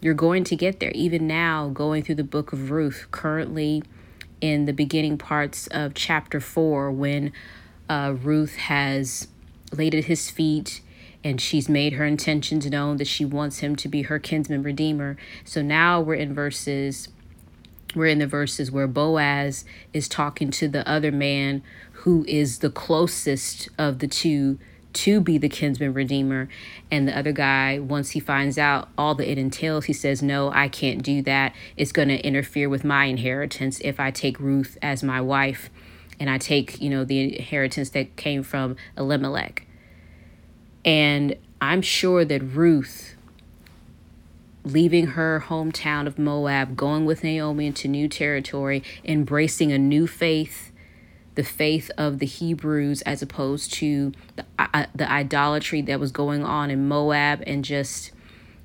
You're 0.00 0.14
going 0.14 0.44
to 0.44 0.56
get 0.56 0.80
there. 0.80 0.90
Even 0.92 1.26
now, 1.26 1.68
going 1.68 2.02
through 2.02 2.16
the 2.16 2.24
book 2.24 2.52
of 2.52 2.70
Ruth, 2.70 3.06
currently 3.10 3.82
in 4.40 4.66
the 4.66 4.72
beginning 4.72 5.18
parts 5.18 5.66
of 5.68 5.94
chapter 5.94 6.40
4 6.40 6.90
when 6.90 7.32
uh, 7.88 8.14
Ruth 8.22 8.56
has 8.56 9.28
laid 9.72 9.94
at 9.94 10.04
his 10.04 10.30
feet 10.30 10.80
and 11.24 11.40
she's 11.40 11.68
made 11.68 11.94
her 11.94 12.04
intentions 12.04 12.66
known 12.66 12.98
that 12.98 13.06
she 13.06 13.24
wants 13.24 13.58
him 13.58 13.74
to 13.76 13.88
be 13.88 14.02
her 14.02 14.18
kinsman 14.18 14.62
redeemer. 14.62 15.16
So 15.44 15.62
now 15.62 16.00
we're 16.00 16.14
in 16.14 16.34
verses 16.34 17.08
we're 17.94 18.06
in 18.06 18.18
the 18.18 18.26
verses 18.26 18.70
where 18.70 18.86
Boaz 18.86 19.64
is 19.94 20.06
talking 20.06 20.50
to 20.50 20.68
the 20.68 20.86
other 20.86 21.10
man 21.10 21.62
who 21.92 22.24
is 22.28 22.58
the 22.58 22.68
closest 22.68 23.70
of 23.78 24.00
the 24.00 24.06
two 24.06 24.58
to 24.96 25.20
be 25.20 25.38
the 25.38 25.48
kinsman 25.48 25.92
redeemer. 25.92 26.48
And 26.90 27.06
the 27.06 27.16
other 27.16 27.32
guy, 27.32 27.78
once 27.78 28.10
he 28.10 28.20
finds 28.20 28.58
out 28.58 28.88
all 28.96 29.14
that 29.16 29.30
it 29.30 29.38
entails, 29.38 29.84
he 29.84 29.92
says, 29.92 30.22
No, 30.22 30.50
I 30.50 30.68
can't 30.68 31.02
do 31.02 31.22
that. 31.22 31.54
It's 31.76 31.92
going 31.92 32.08
to 32.08 32.18
interfere 32.24 32.68
with 32.68 32.84
my 32.84 33.04
inheritance 33.04 33.80
if 33.80 34.00
I 34.00 34.10
take 34.10 34.40
Ruth 34.40 34.78
as 34.82 35.02
my 35.02 35.20
wife 35.20 35.70
and 36.18 36.30
I 36.30 36.38
take, 36.38 36.80
you 36.80 36.88
know, 36.88 37.04
the 37.04 37.36
inheritance 37.36 37.90
that 37.90 38.16
came 38.16 38.42
from 38.42 38.76
Elimelech. 38.96 39.66
And 40.84 41.36
I'm 41.60 41.82
sure 41.82 42.24
that 42.24 42.40
Ruth, 42.40 43.16
leaving 44.64 45.08
her 45.08 45.44
hometown 45.48 46.06
of 46.06 46.18
Moab, 46.18 46.76
going 46.76 47.04
with 47.04 47.22
Naomi 47.22 47.66
into 47.66 47.88
new 47.88 48.08
territory, 48.08 48.82
embracing 49.04 49.72
a 49.72 49.78
new 49.78 50.06
faith 50.06 50.65
the 51.36 51.44
faith 51.44 51.90
of 51.96 52.18
the 52.18 52.26
Hebrews 52.26 53.02
as 53.02 53.22
opposed 53.22 53.72
to 53.74 54.12
the, 54.34 54.44
uh, 54.58 54.86
the 54.94 55.10
idolatry 55.10 55.82
that 55.82 56.00
was 56.00 56.10
going 56.10 56.42
on 56.42 56.70
in 56.70 56.88
Moab 56.88 57.44
and 57.46 57.64
just 57.64 58.10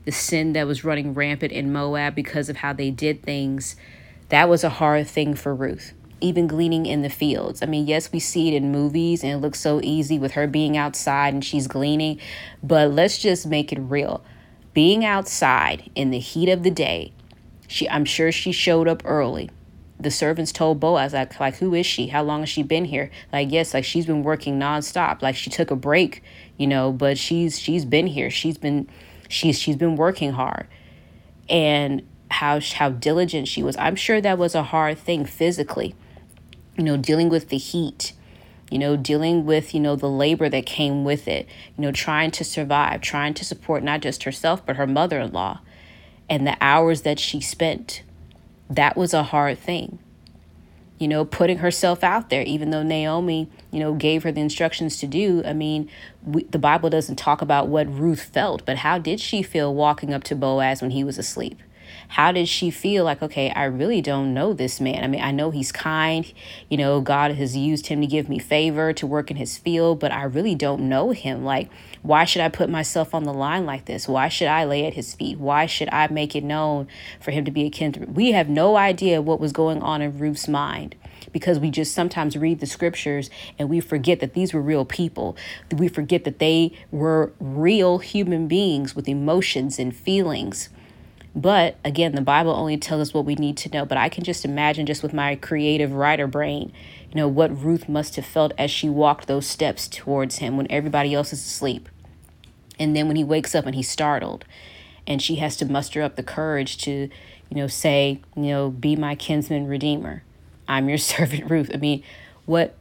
the 0.05 0.11
sin 0.11 0.53
that 0.53 0.65
was 0.65 0.83
running 0.83 1.13
rampant 1.13 1.51
in 1.51 1.71
Moab 1.71 2.15
because 2.15 2.49
of 2.49 2.57
how 2.57 2.73
they 2.73 2.89
did 2.89 3.21
things. 3.21 3.75
That 4.29 4.49
was 4.49 4.63
a 4.63 4.69
hard 4.69 5.07
thing 5.07 5.35
for 5.35 5.53
Ruth. 5.53 5.93
Even 6.21 6.47
gleaning 6.47 6.85
in 6.85 7.01
the 7.01 7.09
fields. 7.09 7.61
I 7.61 7.65
mean, 7.65 7.87
yes, 7.87 8.11
we 8.11 8.19
see 8.19 8.47
it 8.47 8.53
in 8.53 8.71
movies 8.71 9.23
and 9.23 9.33
it 9.33 9.37
looks 9.37 9.59
so 9.59 9.81
easy 9.83 10.17
with 10.17 10.31
her 10.33 10.47
being 10.47 10.77
outside 10.77 11.33
and 11.33 11.43
she's 11.43 11.67
gleaning, 11.67 12.19
but 12.63 12.91
let's 12.91 13.17
just 13.17 13.45
make 13.45 13.73
it 13.73 13.79
real. 13.79 14.23
Being 14.73 15.03
outside 15.03 15.91
in 15.93 16.11
the 16.11 16.19
heat 16.19 16.47
of 16.47 16.63
the 16.63 16.71
day, 16.71 17.11
she 17.67 17.89
I'm 17.89 18.05
sure 18.05 18.31
she 18.31 18.53
showed 18.53 18.87
up 18.87 19.01
early 19.03 19.49
the 20.01 20.11
servants 20.11 20.51
told 20.51 20.79
Boaz, 20.79 21.13
like, 21.13 21.39
like, 21.39 21.55
who 21.57 21.73
is 21.73 21.85
she? 21.85 22.07
How 22.07 22.23
long 22.23 22.41
has 22.41 22.49
she 22.49 22.63
been 22.63 22.85
here? 22.85 23.11
Like, 23.31 23.51
yes, 23.51 23.73
like 23.73 23.85
she's 23.85 24.05
been 24.05 24.23
working 24.23 24.59
nonstop. 24.59 25.21
Like 25.21 25.35
she 25.35 25.49
took 25.49 25.71
a 25.71 25.75
break, 25.75 26.23
you 26.57 26.67
know, 26.67 26.91
but 26.91 27.17
she's 27.17 27.59
she's 27.59 27.85
been 27.85 28.07
here. 28.07 28.29
She's 28.29 28.57
been 28.57 28.87
she's 29.27 29.59
she's 29.59 29.75
been 29.75 29.95
working 29.95 30.31
hard. 30.31 30.67
And 31.49 32.07
how 32.29 32.59
how 32.59 32.89
diligent 32.89 33.47
she 33.47 33.61
was. 33.63 33.75
I'm 33.77 33.95
sure 33.95 34.21
that 34.21 34.37
was 34.37 34.55
a 34.55 34.63
hard 34.63 34.97
thing 34.97 35.25
physically. 35.25 35.95
You 36.77 36.83
know, 36.83 36.97
dealing 36.97 37.29
with 37.29 37.49
the 37.49 37.57
heat, 37.57 38.13
you 38.71 38.79
know, 38.79 38.95
dealing 38.95 39.45
with, 39.45 39.73
you 39.73 39.79
know, 39.79 39.95
the 39.95 40.09
labor 40.09 40.47
that 40.47 40.65
came 40.65 41.03
with 41.03 41.27
it, 41.27 41.47
you 41.77 41.81
know, 41.81 41.91
trying 41.91 42.31
to 42.31 42.43
survive, 42.43 43.01
trying 43.01 43.33
to 43.35 43.45
support 43.45 43.83
not 43.83 44.01
just 44.01 44.23
herself, 44.23 44.65
but 44.65 44.77
her 44.77 44.87
mother 44.87 45.19
in 45.19 45.31
law 45.33 45.59
and 46.31 46.47
the 46.47 46.55
hours 46.61 47.01
that 47.01 47.19
she 47.19 47.41
spent 47.41 48.03
that 48.75 48.95
was 48.95 49.13
a 49.13 49.23
hard 49.23 49.59
thing. 49.59 49.99
You 50.97 51.07
know, 51.07 51.25
putting 51.25 51.57
herself 51.57 52.03
out 52.03 52.29
there, 52.29 52.43
even 52.43 52.69
though 52.69 52.83
Naomi, 52.83 53.49
you 53.71 53.79
know, 53.79 53.95
gave 53.95 54.23
her 54.23 54.31
the 54.31 54.41
instructions 54.41 54.97
to 54.99 55.07
do. 55.07 55.41
I 55.43 55.53
mean, 55.53 55.89
we, 56.23 56.43
the 56.43 56.59
Bible 56.59 56.89
doesn't 56.91 57.15
talk 57.15 57.41
about 57.41 57.67
what 57.67 57.91
Ruth 57.91 58.21
felt, 58.21 58.65
but 58.65 58.77
how 58.77 58.99
did 58.99 59.19
she 59.19 59.41
feel 59.41 59.73
walking 59.73 60.13
up 60.13 60.23
to 60.25 60.35
Boaz 60.35 60.81
when 60.81 60.91
he 60.91 61.03
was 61.03 61.17
asleep? 61.17 61.59
How 62.09 62.31
did 62.31 62.47
she 62.47 62.71
feel 62.71 63.03
like, 63.05 63.21
okay, 63.21 63.51
I 63.51 63.65
really 63.65 64.01
don't 64.01 64.33
know 64.33 64.53
this 64.53 64.81
man? 64.81 65.03
I 65.03 65.07
mean, 65.07 65.21
I 65.21 65.31
know 65.31 65.51
he's 65.51 65.71
kind. 65.71 66.31
You 66.69 66.77
know, 66.77 67.01
God 67.01 67.35
has 67.35 67.55
used 67.55 67.87
him 67.87 68.01
to 68.01 68.07
give 68.07 68.27
me 68.27 68.39
favor 68.39 68.93
to 68.93 69.07
work 69.07 69.31
in 69.31 69.37
his 69.37 69.57
field, 69.57 69.99
but 69.99 70.11
I 70.11 70.23
really 70.23 70.55
don't 70.55 70.89
know 70.89 71.11
him. 71.11 71.43
Like, 71.43 71.69
why 72.01 72.25
should 72.25 72.41
I 72.41 72.49
put 72.49 72.69
myself 72.69 73.13
on 73.13 73.23
the 73.23 73.33
line 73.33 73.65
like 73.65 73.85
this? 73.85 74.07
Why 74.07 74.27
should 74.27 74.47
I 74.47 74.65
lay 74.65 74.85
at 74.85 74.95
his 74.95 75.13
feet? 75.13 75.39
Why 75.39 75.65
should 75.65 75.89
I 75.91 76.07
make 76.07 76.35
it 76.35 76.43
known 76.43 76.87
for 77.19 77.31
him 77.31 77.45
to 77.45 77.51
be 77.51 77.65
a 77.65 77.69
kinsman? 77.69 78.13
We 78.13 78.31
have 78.31 78.49
no 78.49 78.75
idea 78.75 79.21
what 79.21 79.39
was 79.39 79.51
going 79.51 79.81
on 79.81 80.01
in 80.01 80.17
Ruth's 80.17 80.47
mind 80.47 80.95
because 81.31 81.59
we 81.59 81.69
just 81.69 81.93
sometimes 81.93 82.37
read 82.37 82.59
the 82.59 82.65
scriptures 82.65 83.29
and 83.57 83.69
we 83.69 83.79
forget 83.79 84.19
that 84.19 84.33
these 84.33 84.53
were 84.53 84.61
real 84.61 84.85
people. 84.85 85.37
We 85.71 85.87
forget 85.87 86.23
that 86.23 86.39
they 86.39 86.73
were 86.91 87.31
real 87.39 87.99
human 87.99 88.47
beings 88.47 88.95
with 88.95 89.07
emotions 89.07 89.79
and 89.79 89.95
feelings. 89.95 90.69
But 91.35 91.77
again, 91.85 92.13
the 92.13 92.21
Bible 92.21 92.51
only 92.51 92.77
tells 92.77 93.01
us 93.01 93.13
what 93.13 93.25
we 93.25 93.35
need 93.35 93.57
to 93.57 93.69
know. 93.69 93.85
But 93.85 93.97
I 93.97 94.09
can 94.09 94.23
just 94.23 94.43
imagine, 94.43 94.85
just 94.85 95.01
with 95.01 95.13
my 95.13 95.35
creative 95.35 95.93
writer 95.93 96.27
brain, 96.27 96.73
you 97.09 97.15
know, 97.15 97.27
what 97.27 97.63
Ruth 97.63 97.87
must 97.87 98.15
have 98.17 98.25
felt 98.25 98.51
as 98.57 98.69
she 98.69 98.89
walked 98.89 99.27
those 99.27 99.47
steps 99.47 99.87
towards 99.87 100.39
him 100.39 100.57
when 100.57 100.69
everybody 100.69 101.13
else 101.13 101.31
is 101.31 101.39
asleep. 101.39 101.87
And 102.79 102.95
then 102.95 103.07
when 103.07 103.15
he 103.15 103.23
wakes 103.23 103.55
up 103.55 103.65
and 103.65 103.75
he's 103.75 103.89
startled, 103.89 104.43
and 105.07 105.21
she 105.21 105.35
has 105.35 105.55
to 105.57 105.65
muster 105.65 106.01
up 106.01 106.15
the 106.15 106.23
courage 106.23 106.77
to, 106.79 106.91
you 107.49 107.57
know, 107.57 107.67
say, 107.67 108.19
you 108.35 108.43
know, 108.43 108.69
be 108.69 108.95
my 108.95 109.15
kinsman 109.15 109.67
redeemer. 109.67 110.23
I'm 110.67 110.89
your 110.89 110.97
servant 110.97 111.49
Ruth. 111.49 111.71
I 111.73 111.77
mean, 111.77 112.03
what 112.45 112.75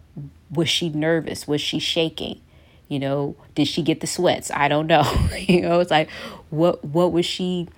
was 0.50 0.68
she 0.68 0.88
nervous? 0.88 1.46
Was 1.46 1.60
she 1.60 1.78
shaking? 1.78 2.40
You 2.88 2.98
know, 2.98 3.36
did 3.54 3.68
she 3.68 3.82
get 3.82 4.00
the 4.00 4.06
sweats? 4.06 4.50
I 4.50 4.68
don't 4.68 4.86
know. 4.86 5.04
you 5.38 5.62
know, 5.62 5.80
it's 5.80 5.90
like 5.90 6.10
what 6.50 6.84
what 6.84 7.12
was 7.12 7.24
she 7.24 7.68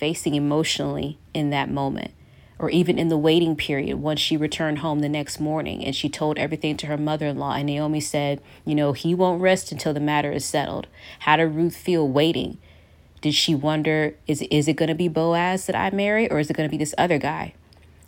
facing 0.00 0.34
emotionally 0.34 1.18
in 1.34 1.50
that 1.50 1.70
moment, 1.70 2.10
or 2.58 2.70
even 2.70 2.98
in 2.98 3.08
the 3.08 3.18
waiting 3.18 3.54
period 3.54 3.98
once 3.98 4.18
she 4.18 4.36
returned 4.36 4.78
home 4.78 5.00
the 5.00 5.08
next 5.08 5.38
morning 5.38 5.84
and 5.84 5.94
she 5.94 6.08
told 6.08 6.38
everything 6.38 6.76
to 6.78 6.86
her 6.86 6.96
mother 6.96 7.26
in 7.26 7.38
law. 7.38 7.52
And 7.52 7.66
Naomi 7.66 8.00
said, 8.00 8.40
You 8.64 8.74
know, 8.74 8.94
he 8.94 9.14
won't 9.14 9.42
rest 9.42 9.70
until 9.70 9.92
the 9.92 10.00
matter 10.00 10.32
is 10.32 10.44
settled. 10.44 10.86
How 11.20 11.36
did 11.36 11.54
Ruth 11.54 11.76
feel 11.76 12.08
waiting? 12.08 12.56
Did 13.20 13.34
she 13.34 13.54
wonder, 13.54 14.16
is, 14.26 14.40
is 14.50 14.66
it 14.66 14.76
going 14.76 14.88
to 14.88 14.94
be 14.94 15.08
Boaz 15.08 15.66
that 15.66 15.76
I 15.76 15.90
marry, 15.90 16.30
or 16.30 16.38
is 16.38 16.48
it 16.48 16.56
going 16.56 16.68
to 16.68 16.70
be 16.70 16.78
this 16.78 16.94
other 16.96 17.18
guy? 17.18 17.52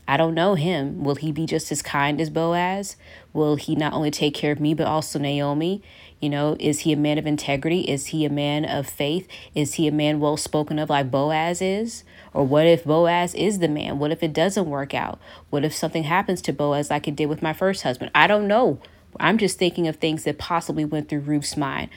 I 0.08 0.16
don't 0.16 0.34
know 0.34 0.54
him. 0.54 1.04
Will 1.04 1.14
he 1.14 1.30
be 1.30 1.46
just 1.46 1.70
as 1.70 1.82
kind 1.82 2.20
as 2.20 2.30
Boaz? 2.30 2.96
Will 3.32 3.56
he 3.56 3.76
not 3.76 3.92
only 3.92 4.10
take 4.10 4.34
care 4.34 4.52
of 4.52 4.60
me, 4.60 4.74
but 4.74 4.86
also 4.86 5.18
Naomi? 5.18 5.82
You 6.22 6.30
know, 6.30 6.56
is 6.60 6.80
he 6.80 6.92
a 6.92 6.96
man 6.96 7.18
of 7.18 7.26
integrity? 7.26 7.80
Is 7.80 8.06
he 8.06 8.24
a 8.24 8.30
man 8.30 8.64
of 8.64 8.86
faith? 8.86 9.26
Is 9.56 9.74
he 9.74 9.88
a 9.88 9.92
man 9.92 10.20
well 10.20 10.36
spoken 10.36 10.78
of 10.78 10.88
like 10.88 11.10
Boaz 11.10 11.60
is? 11.60 12.04
Or 12.32 12.44
what 12.44 12.64
if 12.64 12.84
Boaz 12.84 13.34
is 13.34 13.58
the 13.58 13.66
man? 13.66 13.98
What 13.98 14.12
if 14.12 14.22
it 14.22 14.32
doesn't 14.32 14.70
work 14.70 14.94
out? 14.94 15.18
What 15.50 15.64
if 15.64 15.74
something 15.74 16.04
happens 16.04 16.40
to 16.42 16.52
Boaz 16.52 16.90
like 16.90 17.08
it 17.08 17.16
did 17.16 17.26
with 17.26 17.42
my 17.42 17.52
first 17.52 17.82
husband? 17.82 18.12
I 18.14 18.28
don't 18.28 18.46
know. 18.46 18.78
I'm 19.18 19.36
just 19.36 19.58
thinking 19.58 19.88
of 19.88 19.96
things 19.96 20.22
that 20.22 20.38
possibly 20.38 20.84
went 20.84 21.08
through 21.08 21.20
Ruth's 21.20 21.56
mind. 21.56 21.90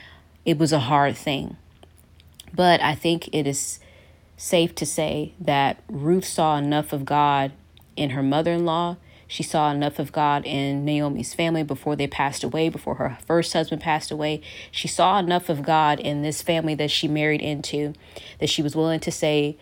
It 0.44 0.58
was 0.58 0.72
a 0.72 0.80
hard 0.80 1.16
thing. 1.16 1.56
But 2.52 2.82
I 2.82 2.96
think 2.96 3.28
it 3.32 3.46
is 3.46 3.78
safe 4.36 4.74
to 4.74 4.86
say 4.86 5.34
that 5.40 5.80
Ruth 5.88 6.24
saw 6.24 6.56
enough 6.56 6.92
of 6.92 7.04
God 7.04 7.52
in 7.94 8.10
her 8.10 8.24
mother 8.24 8.54
in 8.54 8.64
law 8.64 8.96
she 9.28 9.42
saw 9.42 9.72
enough 9.72 9.98
of 9.98 10.12
God 10.12 10.44
in 10.46 10.84
Naomi's 10.84 11.34
family 11.34 11.64
before 11.64 11.96
they 11.96 12.06
passed 12.06 12.44
away, 12.44 12.68
before 12.68 12.94
her 12.96 13.18
first 13.26 13.52
husband 13.52 13.82
passed 13.82 14.10
away. 14.10 14.40
She 14.70 14.86
saw 14.86 15.18
enough 15.18 15.48
of 15.48 15.62
God 15.62 15.98
in 15.98 16.22
this 16.22 16.42
family 16.42 16.74
that 16.76 16.90
she 16.90 17.08
married 17.08 17.42
into 17.42 17.94
that 18.38 18.48
she 18.48 18.62
was 18.62 18.76
willing 18.76 19.00
to 19.00 19.10
say, 19.10 19.56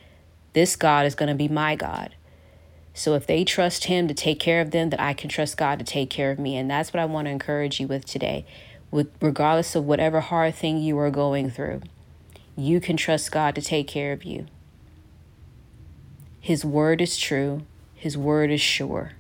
This 0.53 0.77
God 0.77 1.07
is 1.07 1.15
going 1.15 1.31
to 1.31 1.35
be 1.35 1.49
my 1.49 1.77
God. 1.77 2.15
So 2.93 3.15
if 3.15 3.27
they 3.27 3.43
trust 3.43 3.85
Him 3.85 4.07
to 4.07 4.15
take 4.15 4.39
care 4.39 4.61
of 4.61 4.71
them, 4.71 4.91
that 4.91 5.01
I 5.01 5.15
can 5.15 5.31
trust 5.31 5.57
God 5.57 5.79
to 5.79 5.85
take 5.85 6.11
care 6.11 6.31
of 6.31 6.39
me. 6.39 6.57
And 6.57 6.71
that's 6.71 6.93
what 6.93 7.01
I 7.01 7.07
want 7.07 7.27
to 7.27 7.33
encourage 7.33 7.81
you 7.81 7.87
with 7.87 8.05
today. 8.05 8.45
With 8.91 9.11
regardless 9.21 9.75
of 9.75 9.85
whatever 9.85 10.21
hard 10.21 10.55
thing 10.55 10.79
you 10.79 10.97
are 10.99 11.11
going 11.11 11.51
through, 11.51 11.81
you 12.55 12.81
can 12.81 12.97
trust 12.97 13.33
God 13.33 13.55
to 13.57 13.63
take 13.63 13.89
care 13.89 14.13
of 14.13 14.25
you. 14.25 14.47
His 16.39 16.65
word 16.65 17.01
is 17.01 17.17
true, 17.17 17.63
His 17.95 18.17
word 18.17 18.51
is 18.51 18.61
sure 18.61 19.13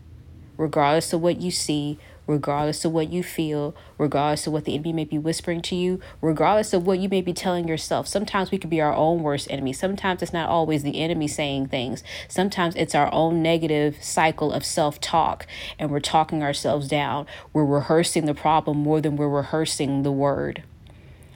regardless 0.57 1.13
of 1.13 1.21
what 1.21 1.41
you 1.41 1.51
see, 1.51 1.99
regardless 2.27 2.85
of 2.85 2.93
what 2.93 3.11
you 3.11 3.23
feel, 3.23 3.75
regardless 3.99 4.47
of 4.47 4.53
what 4.53 4.65
the 4.65 4.75
enemy 4.75 4.93
may 4.93 5.05
be 5.05 5.19
whispering 5.19 5.61
to 5.63 5.75
you, 5.75 6.01
regardless 6.21 6.73
of 6.73 6.87
what 6.87 6.99
you 6.99 7.09
may 7.09 7.21
be 7.21 7.33
telling 7.33 7.69
yourself. 7.69 8.07
Sometimes 8.09 8.51
we 8.51 8.59
can 8.59 8.71
be 8.71 8.81
our 8.81 8.95
own 8.95 9.23
worst 9.23 9.51
enemy. 9.51 9.73
Sometimes 9.73 10.23
it's 10.23 10.33
not 10.33 10.49
always 10.49 10.83
the 10.83 11.01
enemy 11.01 11.29
saying 11.29 11.69
things. 11.69 12.03
Sometimes 12.29 12.75
it's 12.77 12.95
our 12.95 13.13
own 13.13 13.43
negative 13.43 13.97
cycle 14.03 14.53
of 14.53 14.65
self 14.65 15.01
talk, 15.01 15.47
and 15.79 15.91
we're 15.91 16.01
talking 16.01 16.43
ourselves 16.43 16.89
down. 16.89 17.27
We're 17.53 17.65
rehearsing 17.65 18.27
the 18.27 18.35
problem 18.35 18.79
more 18.79 19.01
than 19.01 19.17
we're 19.17 19.29
rehearsing 19.29 20.03
the 20.03 20.13
word. 20.13 20.63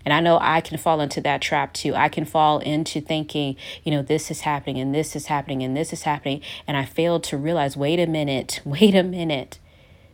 And 0.09 0.15
I 0.15 0.21
know 0.21 0.39
I 0.41 0.63
can 0.63 0.79
fall 0.79 1.03
into 1.03 1.21
that 1.21 1.43
trap 1.43 1.75
too. 1.75 1.95
I 1.95 2.09
can 2.09 2.25
fall 2.25 2.61
into 2.61 2.99
thinking, 2.99 3.57
you 3.85 3.93
know, 3.93 4.01
this 4.01 4.31
is 4.31 4.41
happening 4.41 4.79
and 4.79 4.95
this 4.95 5.15
is 5.15 5.27
happening 5.27 5.63
and 5.63 5.77
this 5.77 5.93
is 5.93 6.05
happening. 6.05 6.41
And 6.67 6.79
I 6.79 6.87
fail 6.87 7.21
to 7.21 7.37
realize 7.37 7.77
wait 7.77 8.01
a 8.01 8.07
minute, 8.07 8.63
wait 8.65 8.95
a 8.95 9.03
minute. 9.03 9.59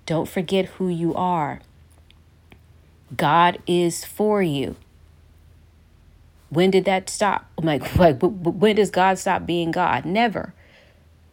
Don't 0.04 0.28
forget 0.28 0.64
who 0.64 0.88
you 0.88 1.14
are. 1.14 1.60
God 3.16 3.58
is 3.68 4.04
for 4.04 4.42
you. 4.42 4.74
When 6.48 6.72
did 6.72 6.86
that 6.86 7.08
stop? 7.08 7.48
Like, 7.62 7.94
like 7.94 8.18
when 8.20 8.74
does 8.74 8.90
God 8.90 9.16
stop 9.20 9.46
being 9.46 9.70
God? 9.70 10.04
Never. 10.04 10.54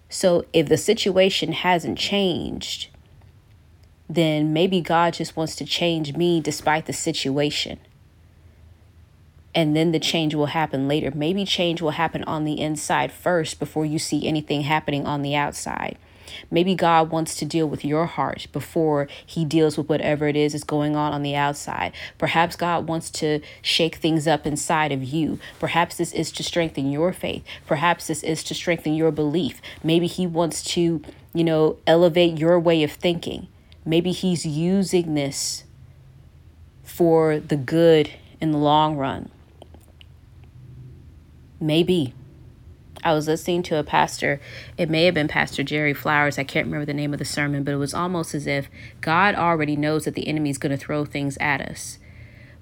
So 0.08 0.46
if 0.54 0.70
the 0.70 0.78
situation 0.78 1.52
hasn't 1.54 1.98
changed, 1.98 2.90
then 4.08 4.54
maybe 4.54 4.82
God 4.82 5.16
just 5.16 5.36
wants 5.36 5.56
to 5.56 5.66
change 5.66 6.16
me 6.16 6.40
despite 6.40 6.86
the 6.86 6.94
situation 6.94 7.80
and 9.54 9.76
then 9.76 9.92
the 9.92 10.00
change 10.00 10.34
will 10.34 10.48
happen 10.48 10.88
later. 10.88 11.12
Maybe 11.14 11.46
change 11.46 11.82
will 11.82 11.92
happen 11.92 12.24
on 12.24 12.46
the 12.46 12.60
inside 12.60 13.12
first 13.12 13.60
before 13.60 13.86
you 13.86 14.00
see 14.00 14.28
anything 14.28 14.62
happening 14.62 15.06
on 15.06 15.22
the 15.22 15.36
outside. 15.36 15.98
Maybe 16.50 16.76
God 16.76 17.12
wants 17.12 17.36
to 17.36 17.46
deal 17.46 17.68
with 17.68 17.84
your 17.84 18.06
heart 18.06 18.48
before 18.54 19.08
he 19.26 19.44
deals 19.44 19.78
with 19.78 19.90
whatever 19.90 20.28
it 20.28 20.36
is 20.36 20.54
that's 20.54 20.64
going 20.64 20.96
on 20.96 21.14
on 21.14 21.24
the 21.24 21.36
outside. 21.36 21.94
Perhaps 22.18 22.56
God 22.56 22.88
wants 22.88 23.10
to 23.12 23.42
shake 23.62 23.96
things 23.96 24.28
up 24.28 24.48
inside 24.48 24.92
of 24.92 25.04
you. 25.04 25.40
Perhaps 25.60 25.98
this 25.98 26.14
is 26.14 26.32
to 26.34 26.44
strengthen 26.44 26.92
your 26.92 27.12
faith. 27.12 27.44
Perhaps 27.68 28.08
this 28.08 28.24
is 28.24 28.44
to 28.46 28.54
strengthen 28.54 28.94
your 28.94 29.12
belief. 29.12 29.62
Maybe 29.84 30.08
he 30.08 30.26
wants 30.26 30.64
to, 30.76 31.02
you 31.34 31.44
know, 31.44 31.78
elevate 31.86 32.38
your 32.38 32.60
way 32.60 32.84
of 32.84 32.92
thinking. 32.92 33.48
Maybe 33.84 34.12
he's 34.12 34.46
using 34.46 35.16
this 35.16 35.64
for 36.84 37.40
the 37.40 37.56
good 37.56 38.12
in 38.40 38.52
the 38.52 38.58
long 38.58 38.96
run. 38.96 39.30
Maybe. 41.62 42.16
I 43.04 43.14
was 43.14 43.28
listening 43.28 43.62
to 43.64 43.78
a 43.78 43.84
pastor. 43.84 44.42
It 44.78 44.90
may 44.90 45.06
have 45.06 45.14
been 45.14 45.28
Pastor 45.28 45.64
Jerry 45.64 45.94
Flowers. 45.94 46.40
I 46.40 46.44
can't 46.44 46.66
remember 46.66 46.86
the 46.86 46.94
name 46.94 47.14
of 47.14 47.20
the 47.20 47.26
sermon, 47.26 47.64
but 47.64 47.74
it 47.74 47.78
was 47.78 47.94
almost 47.94 48.34
as 48.34 48.48
if 48.48 48.68
God 49.00 49.36
already 49.36 49.76
knows 49.76 50.06
that 50.06 50.16
the 50.16 50.28
enemy 50.28 50.50
is 50.50 50.58
going 50.58 50.72
to 50.72 50.78
throw 50.78 51.06
things 51.06 51.38
at 51.40 51.62
us. 51.62 52.00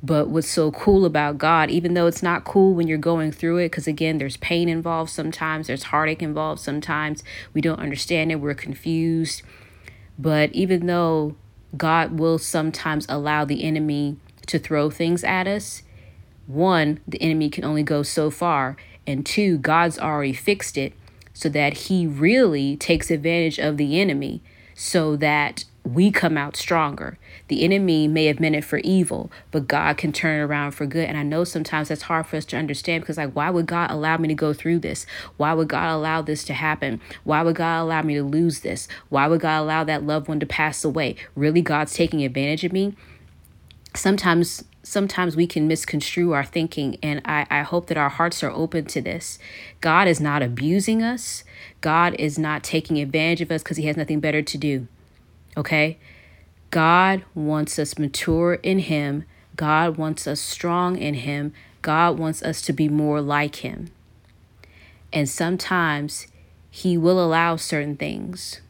But 0.04 0.30
what's 0.30 0.50
so 0.50 0.72
cool 0.72 1.06
about 1.06 1.38
God, 1.38 1.70
even 1.70 1.94
though 1.94 2.08
it's 2.08 2.24
not 2.24 2.44
cool 2.44 2.74
when 2.74 2.88
you're 2.88 2.98
going 2.98 3.32
through 3.32 3.58
it, 3.60 3.66
because 3.66 3.88
again, 3.88 4.18
there's 4.18 4.38
pain 4.38 4.70
involved 4.70 5.12
sometimes, 5.12 5.68
there's 5.68 5.84
heartache 5.84 6.22
involved 6.22 6.62
sometimes, 6.62 7.24
we 7.54 7.62
don't 7.62 7.80
understand 7.80 8.32
it, 8.32 8.36
we're 8.36 8.54
confused. 8.54 9.42
But 10.18 10.54
even 10.54 10.86
though 10.86 11.36
God 11.76 12.18
will 12.18 12.38
sometimes 12.38 13.06
allow 13.10 13.44
the 13.44 13.64
enemy 13.64 14.18
to 14.48 14.60
throw 14.60 14.90
things 14.90 15.24
at 15.24 15.48
us, 15.48 15.84
one, 16.50 17.00
the 17.08 17.22
enemy 17.22 17.50
can 17.50 17.64
only 17.64 17.84
go 17.84 18.04
so 18.04 18.30
far 18.30 18.76
and 19.10 19.26
two, 19.26 19.58
God's 19.58 19.98
already 19.98 20.34
fixed 20.34 20.78
it 20.78 20.94
so 21.34 21.50
that 21.50 21.74
he 21.74 22.06
really 22.06 22.78
takes 22.78 23.10
advantage 23.10 23.58
of 23.58 23.78
the 23.78 24.00
enemy 24.00 24.42
so 24.76 25.16
that 25.16 25.66
we 25.84 26.12
come 26.12 26.38
out 26.38 26.56
stronger. 26.56 27.18
The 27.48 27.64
enemy 27.64 28.08
may 28.08 28.26
have 28.26 28.40
meant 28.40 28.56
it 28.56 28.64
for 28.64 28.78
evil, 28.80 29.32
but 29.50 29.68
God 29.68 29.98
can 29.98 30.12
turn 30.12 30.40
it 30.40 30.44
around 30.44 30.72
for 30.72 30.86
good. 30.86 31.08
And 31.08 31.18
I 31.18 31.24
know 31.24 31.44
sometimes 31.44 31.88
that's 31.88 32.04
hard 32.04 32.28
for 32.28 32.38
us 32.38 32.46
to 32.46 32.58
understand 32.58 33.02
because, 33.02 33.18
like, 33.18 33.34
why 33.34 33.50
would 33.50 33.66
God 33.66 33.90
allow 33.90 34.18
me 34.18 34.28
to 34.28 34.36
go 34.36 34.54
through 34.54 34.80
this? 34.80 35.08
Why 35.38 35.54
would 35.54 35.70
God 35.70 35.92
allow 35.92 36.22
this 36.22 36.44
to 36.44 36.54
happen? 36.54 37.02
Why 37.24 37.42
would 37.42 37.56
God 37.56 37.82
allow 37.82 38.04
me 38.04 38.14
to 38.14 38.24
lose 38.24 38.60
this? 38.60 38.88
Why 39.10 39.26
would 39.28 39.42
God 39.42 39.62
allow 39.62 39.84
that 39.86 40.04
loved 40.04 40.28
one 40.28 40.40
to 40.40 40.46
pass 40.46 40.84
away? 40.84 41.16
Really, 41.36 41.64
God's 41.64 41.94
taking 41.94 42.24
advantage 42.24 42.64
of 42.64 42.74
me? 42.74 42.96
Sometimes 43.96 44.64
sometimes 44.90 45.36
we 45.36 45.46
can 45.46 45.68
misconstrue 45.68 46.32
our 46.34 46.44
thinking, 46.44 46.98
and 47.04 47.22
I, 47.24 47.46
I 47.50 47.62
hope 47.62 47.88
that 47.88 47.98
our 47.98 48.10
hearts 48.10 48.44
are 48.44 48.52
open 48.52 48.86
to 48.86 49.02
this. 49.02 49.38
God 49.82 50.08
is 50.08 50.20
not 50.20 50.42
abusing 50.42 51.04
us, 51.04 51.44
God 51.82 52.16
is 52.16 52.40
not 52.40 52.64
taking 52.64 52.98
advantage 52.98 53.42
of 53.42 53.52
us 53.52 53.62
because 53.62 53.78
He 53.78 53.86
has 53.86 53.96
nothing 53.96 54.20
better 54.20 54.42
to 54.42 54.58
do. 54.58 54.88
Okay? 55.56 55.98
God 56.72 57.24
wants 57.36 57.78
us 57.78 57.98
mature 57.98 58.56
in 58.56 58.80
Him, 58.80 59.26
God 59.56 59.98
wants 59.98 60.26
us 60.28 60.40
strong 60.40 60.98
in 60.98 61.14
Him, 61.14 61.54
God 61.82 62.18
wants 62.18 62.42
us 62.42 62.62
to 62.64 62.74
be 62.74 62.90
more 62.90 63.22
like 63.22 63.58
Him. 63.58 63.92
And 65.14 65.30
sometimes 65.30 66.28
He 66.70 66.98
will 66.98 67.24
allow 67.24 67.56
certain 67.56 67.96
things 67.96 68.62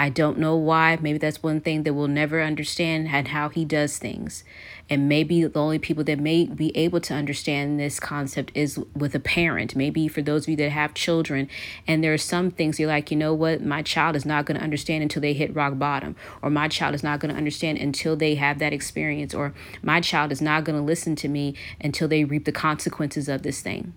I 0.00 0.10
don't 0.10 0.38
know 0.38 0.54
why. 0.54 0.96
Maybe 1.00 1.18
that's 1.18 1.42
one 1.42 1.60
thing 1.60 1.82
that 1.82 1.92
we'll 1.92 2.06
never 2.06 2.40
understand 2.40 3.08
and 3.08 3.28
how 3.28 3.48
he 3.48 3.64
does 3.64 3.98
things. 3.98 4.44
And 4.88 5.08
maybe 5.08 5.42
the 5.44 5.58
only 5.58 5.80
people 5.80 6.04
that 6.04 6.20
may 6.20 6.46
be 6.46 6.74
able 6.76 7.00
to 7.00 7.14
understand 7.14 7.80
this 7.80 7.98
concept 7.98 8.52
is 8.54 8.78
with 8.94 9.16
a 9.16 9.20
parent. 9.20 9.74
Maybe 9.74 10.06
for 10.06 10.22
those 10.22 10.44
of 10.44 10.50
you 10.50 10.56
that 10.58 10.70
have 10.70 10.94
children, 10.94 11.48
and 11.88 12.02
there 12.02 12.14
are 12.14 12.18
some 12.18 12.52
things 12.52 12.78
you're 12.78 12.88
like, 12.88 13.10
you 13.10 13.16
know 13.16 13.34
what, 13.34 13.60
my 13.60 13.82
child 13.82 14.14
is 14.14 14.24
not 14.24 14.46
going 14.46 14.56
to 14.56 14.62
understand 14.62 15.02
until 15.02 15.20
they 15.20 15.32
hit 15.32 15.52
rock 15.52 15.76
bottom, 15.78 16.14
or 16.42 16.48
my 16.48 16.68
child 16.68 16.94
is 16.94 17.02
not 17.02 17.18
going 17.18 17.32
to 17.32 17.36
understand 17.36 17.78
until 17.78 18.14
they 18.14 18.36
have 18.36 18.60
that 18.60 18.72
experience, 18.72 19.34
or 19.34 19.52
my 19.82 20.00
child 20.00 20.30
is 20.30 20.40
not 20.40 20.62
going 20.62 20.78
to 20.78 20.84
listen 20.84 21.16
to 21.16 21.28
me 21.28 21.54
until 21.80 22.06
they 22.06 22.22
reap 22.22 22.44
the 22.44 22.52
consequences 22.52 23.28
of 23.28 23.42
this 23.42 23.60
thing 23.60 23.92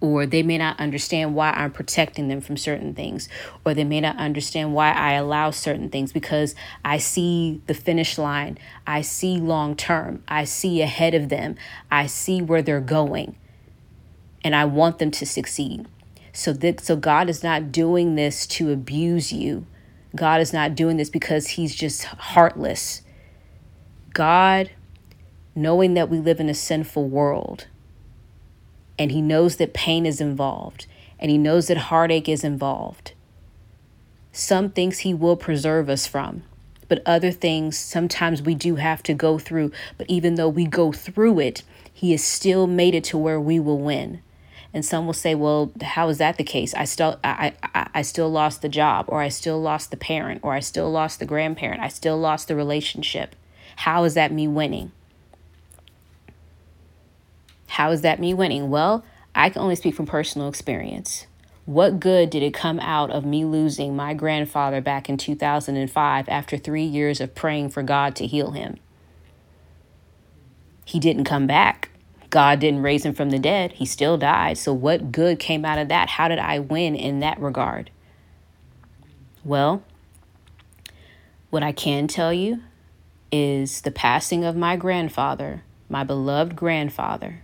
or 0.00 0.24
they 0.24 0.42
may 0.42 0.56
not 0.56 0.80
understand 0.80 1.34
why 1.34 1.50
I'm 1.50 1.72
protecting 1.72 2.28
them 2.28 2.40
from 2.40 2.56
certain 2.56 2.94
things, 2.94 3.28
or 3.64 3.74
they 3.74 3.84
may 3.84 4.00
not 4.00 4.16
understand 4.16 4.74
why 4.74 4.92
I 4.92 5.12
allow 5.12 5.50
certain 5.50 5.90
things 5.90 6.12
because 6.12 6.54
I 6.84 6.98
see 6.98 7.60
the 7.66 7.74
finish 7.74 8.16
line, 8.16 8.58
I 8.86 9.02
see 9.02 9.38
long 9.38 9.76
term, 9.76 10.22
I 10.26 10.44
see 10.44 10.80
ahead 10.80 11.14
of 11.14 11.28
them, 11.28 11.56
I 11.90 12.06
see 12.06 12.40
where 12.40 12.62
they're 12.62 12.80
going, 12.80 13.36
and 14.42 14.56
I 14.56 14.64
want 14.64 14.98
them 14.98 15.10
to 15.12 15.26
succeed. 15.26 15.86
So, 16.32 16.54
th- 16.54 16.80
so 16.80 16.96
God 16.96 17.28
is 17.28 17.42
not 17.42 17.72
doing 17.72 18.14
this 18.14 18.46
to 18.48 18.70
abuse 18.70 19.32
you. 19.32 19.66
God 20.16 20.40
is 20.40 20.52
not 20.52 20.74
doing 20.74 20.96
this 20.96 21.10
because 21.10 21.48
He's 21.48 21.74
just 21.74 22.04
heartless. 22.04 23.02
God, 24.14 24.70
knowing 25.54 25.94
that 25.94 26.08
we 26.08 26.18
live 26.18 26.40
in 26.40 26.48
a 26.48 26.54
sinful 26.54 27.08
world, 27.08 27.66
and 29.00 29.12
he 29.12 29.22
knows 29.22 29.56
that 29.56 29.72
pain 29.72 30.04
is 30.04 30.20
involved 30.20 30.86
and 31.18 31.30
he 31.30 31.38
knows 31.38 31.68
that 31.68 31.76
heartache 31.78 32.28
is 32.28 32.44
involved. 32.44 33.12
Some 34.30 34.68
things 34.68 34.98
he 34.98 35.14
will 35.14 35.36
preserve 35.36 35.88
us 35.88 36.06
from, 36.06 36.42
but 36.86 37.02
other 37.06 37.30
things 37.30 37.78
sometimes 37.78 38.42
we 38.42 38.54
do 38.54 38.76
have 38.76 39.02
to 39.04 39.14
go 39.14 39.38
through. 39.38 39.72
But 39.96 40.08
even 40.10 40.34
though 40.34 40.50
we 40.50 40.66
go 40.66 40.92
through 40.92 41.40
it, 41.40 41.62
he 41.90 42.10
has 42.12 42.22
still 42.22 42.66
made 42.66 42.94
it 42.94 43.04
to 43.04 43.18
where 43.18 43.40
we 43.40 43.58
will 43.58 43.78
win. 43.78 44.20
And 44.74 44.84
some 44.84 45.06
will 45.06 45.14
say, 45.14 45.34
"Well, 45.34 45.72
how 45.82 46.10
is 46.10 46.18
that 46.18 46.36
the 46.36 46.44
case? 46.44 46.74
I 46.74 46.84
still, 46.84 47.18
I, 47.24 47.54
I, 47.62 47.88
I 47.94 48.02
still 48.02 48.30
lost 48.30 48.62
the 48.62 48.68
job, 48.68 49.06
or 49.08 49.20
I 49.20 49.28
still 49.28 49.60
lost 49.60 49.90
the 49.90 49.96
parent, 49.96 50.40
or 50.44 50.52
I 50.52 50.60
still 50.60 50.90
lost 50.90 51.18
the 51.18 51.26
grandparent, 51.26 51.80
I 51.80 51.88
still 51.88 52.18
lost 52.18 52.48
the 52.48 52.54
relationship. 52.54 53.34
How 53.76 54.04
is 54.04 54.14
that 54.14 54.30
me 54.30 54.46
winning?" 54.46 54.92
How 57.70 57.92
is 57.92 58.00
that 58.02 58.18
me 58.18 58.34
winning? 58.34 58.68
Well, 58.68 59.04
I 59.32 59.48
can 59.48 59.62
only 59.62 59.76
speak 59.76 59.94
from 59.94 60.06
personal 60.06 60.48
experience. 60.48 61.26
What 61.66 62.00
good 62.00 62.30
did 62.30 62.42
it 62.42 62.52
come 62.52 62.80
out 62.80 63.10
of 63.10 63.24
me 63.24 63.44
losing 63.44 63.94
my 63.94 64.12
grandfather 64.12 64.80
back 64.80 65.08
in 65.08 65.16
2005 65.16 66.28
after 66.28 66.56
three 66.56 66.82
years 66.82 67.20
of 67.20 67.36
praying 67.36 67.70
for 67.70 67.84
God 67.84 68.16
to 68.16 68.26
heal 68.26 68.50
him? 68.50 68.78
He 70.84 70.98
didn't 70.98 71.24
come 71.24 71.46
back. 71.46 71.90
God 72.28 72.58
didn't 72.58 72.82
raise 72.82 73.04
him 73.04 73.14
from 73.14 73.30
the 73.30 73.38
dead. 73.38 73.72
He 73.72 73.86
still 73.86 74.18
died. 74.18 74.58
So, 74.58 74.72
what 74.72 75.12
good 75.12 75.38
came 75.38 75.64
out 75.64 75.78
of 75.78 75.86
that? 75.88 76.08
How 76.08 76.26
did 76.26 76.40
I 76.40 76.58
win 76.58 76.96
in 76.96 77.20
that 77.20 77.40
regard? 77.40 77.90
Well, 79.44 79.84
what 81.50 81.62
I 81.62 81.70
can 81.70 82.08
tell 82.08 82.32
you 82.32 82.62
is 83.30 83.82
the 83.82 83.92
passing 83.92 84.44
of 84.44 84.56
my 84.56 84.74
grandfather, 84.74 85.62
my 85.88 86.02
beloved 86.02 86.56
grandfather, 86.56 87.42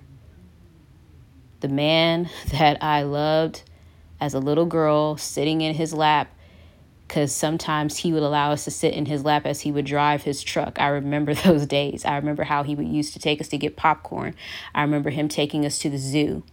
the 1.67 1.75
man 1.75 2.31
that 2.53 2.83
I 2.83 3.03
loved 3.03 3.63
as 4.21 4.35
a 4.35 4.39
little 4.39 4.67
girl 4.67 5.17
sitting 5.17 5.63
in 5.63 5.75
his 5.75 5.93
lap 5.93 6.33
because 7.07 7.33
sometimes 7.33 7.99
he 7.99 8.13
would 8.13 8.23
allow 8.23 8.53
us 8.53 8.65
to 8.65 8.71
sit 8.71 8.95
in 8.95 9.07
his 9.07 9.25
lap 9.25 9.47
as 9.47 9.61
he 9.61 9.73
would 9.73 9.85
drive 9.85 10.23
his 10.23 10.43
truck. 10.43 10.81
I 10.81 10.89
remember 10.89 11.35
those 11.45 11.67
days. 11.67 12.05
I 12.05 12.17
remember 12.17 12.45
how 12.45 12.63
he 12.63 12.75
would 12.75 12.87
used 12.87 13.13
to 13.15 13.19
take 13.19 13.41
us 13.41 13.49
to 13.49 13.59
get 13.59 13.77
popcorn. 13.77 14.35
I 14.75 14.83
remember 14.83 15.11
him 15.11 15.29
taking 15.29 15.67
us 15.67 15.79
to 15.81 15.91
the 15.91 15.99
zoo. 15.99 16.45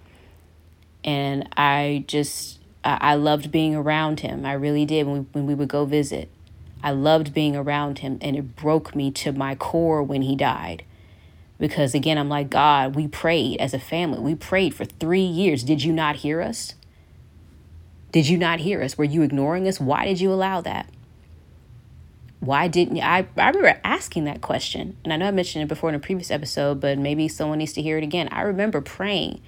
And 1.03 1.49
I 1.57 2.05
just, 2.07 2.59
I 2.83 3.15
loved 3.15 3.51
being 3.51 3.75
around 3.75 4.21
him. 4.21 4.45
I 4.45 4.53
really 4.53 4.85
did 4.85 5.05
when 5.05 5.15
we, 5.15 5.25
when 5.33 5.45
we 5.45 5.53
would 5.53 5.69
go 5.69 5.85
visit. 5.85 6.29
I 6.81 6.91
loved 6.91 7.33
being 7.33 7.55
around 7.55 7.99
him, 7.99 8.17
and 8.21 8.35
it 8.35 8.55
broke 8.55 8.95
me 8.95 9.11
to 9.11 9.31
my 9.31 9.55
core 9.55 10.03
when 10.03 10.21
he 10.21 10.35
died. 10.35 10.83
Because 11.59 11.93
again, 11.93 12.17
I'm 12.17 12.29
like, 12.29 12.49
God, 12.49 12.95
we 12.95 13.07
prayed 13.07 13.59
as 13.59 13.73
a 13.73 13.79
family. 13.79 14.19
We 14.19 14.35
prayed 14.35 14.73
for 14.73 14.85
three 14.85 15.21
years. 15.21 15.63
Did 15.63 15.83
you 15.83 15.93
not 15.93 16.17
hear 16.17 16.41
us? 16.41 16.73
Did 18.11 18.27
you 18.27 18.37
not 18.37 18.59
hear 18.59 18.81
us? 18.81 18.97
Were 18.97 19.03
you 19.03 19.21
ignoring 19.21 19.67
us? 19.67 19.79
Why 19.79 20.05
did 20.05 20.21
you 20.21 20.31
allow 20.31 20.61
that? 20.61 20.89
Why 22.39 22.67
didn't 22.67 22.97
you? 22.97 23.01
I, 23.01 23.25
I 23.37 23.47
remember 23.47 23.79
asking 23.83 24.25
that 24.25 24.41
question. 24.41 24.97
And 25.03 25.13
I 25.13 25.17
know 25.17 25.27
I 25.27 25.31
mentioned 25.31 25.63
it 25.63 25.67
before 25.67 25.89
in 25.89 25.95
a 25.95 25.99
previous 25.99 26.29
episode, 26.29 26.81
but 26.81 26.97
maybe 26.97 27.27
someone 27.27 27.59
needs 27.59 27.73
to 27.73 27.81
hear 27.81 27.97
it 27.97 28.03
again. 28.03 28.27
I 28.31 28.41
remember 28.41 28.81
praying 28.81 29.41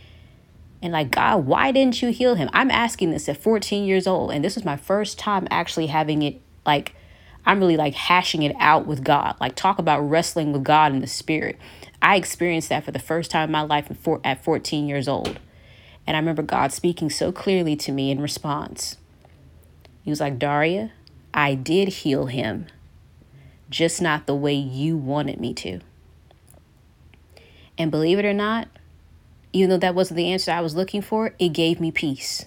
and 0.81 0.93
like, 0.93 1.11
God, 1.11 1.45
why 1.45 1.71
didn't 1.71 2.01
you 2.01 2.09
heal 2.09 2.35
him? 2.35 2.49
I'm 2.53 2.69
asking 2.71 3.11
this 3.11 3.27
at 3.27 3.37
14 3.37 3.85
years 3.85 4.07
old. 4.07 4.31
And 4.31 4.45
this 4.45 4.55
was 4.55 4.63
my 4.63 4.77
first 4.77 5.17
time 5.17 5.47
actually 5.49 5.87
having 5.87 6.21
it 6.21 6.39
like, 6.65 6.93
I'm 7.45 7.59
really 7.59 7.77
like 7.77 7.95
hashing 7.95 8.43
it 8.43 8.55
out 8.59 8.85
with 8.85 9.03
God. 9.03 9.35
Like, 9.41 9.55
talk 9.55 9.79
about 9.79 10.01
wrestling 10.01 10.53
with 10.53 10.63
God 10.63 10.91
in 10.91 11.01
the 11.01 11.07
spirit. 11.07 11.57
I 12.05 12.17
experienced 12.17 12.69
that 12.69 12.85
for 12.85 12.91
the 12.91 12.99
first 12.99 13.31
time 13.31 13.49
in 13.49 13.51
my 13.51 13.63
life 13.63 13.89
at 14.23 14.43
14 14.43 14.87
years 14.87 15.07
old. 15.07 15.39
And 16.05 16.15
I 16.15 16.19
remember 16.19 16.43
God 16.43 16.71
speaking 16.71 17.09
so 17.09 17.31
clearly 17.31 17.75
to 17.77 17.91
me 17.91 18.11
in 18.11 18.21
response. 18.21 18.97
He 20.03 20.11
was 20.11 20.19
like, 20.19 20.37
Daria, 20.37 20.91
I 21.33 21.55
did 21.55 21.87
heal 21.87 22.27
him, 22.27 22.67
just 23.71 24.03
not 24.03 24.27
the 24.27 24.35
way 24.35 24.53
you 24.53 24.95
wanted 24.95 25.39
me 25.39 25.55
to. 25.55 25.79
And 27.75 27.89
believe 27.89 28.19
it 28.19 28.25
or 28.25 28.33
not, 28.33 28.67
even 29.51 29.71
though 29.71 29.77
that 29.79 29.95
wasn't 29.95 30.17
the 30.17 30.31
answer 30.31 30.51
I 30.51 30.61
was 30.61 30.75
looking 30.75 31.01
for, 31.01 31.33
it 31.39 31.49
gave 31.49 31.79
me 31.79 31.89
peace. 31.89 32.45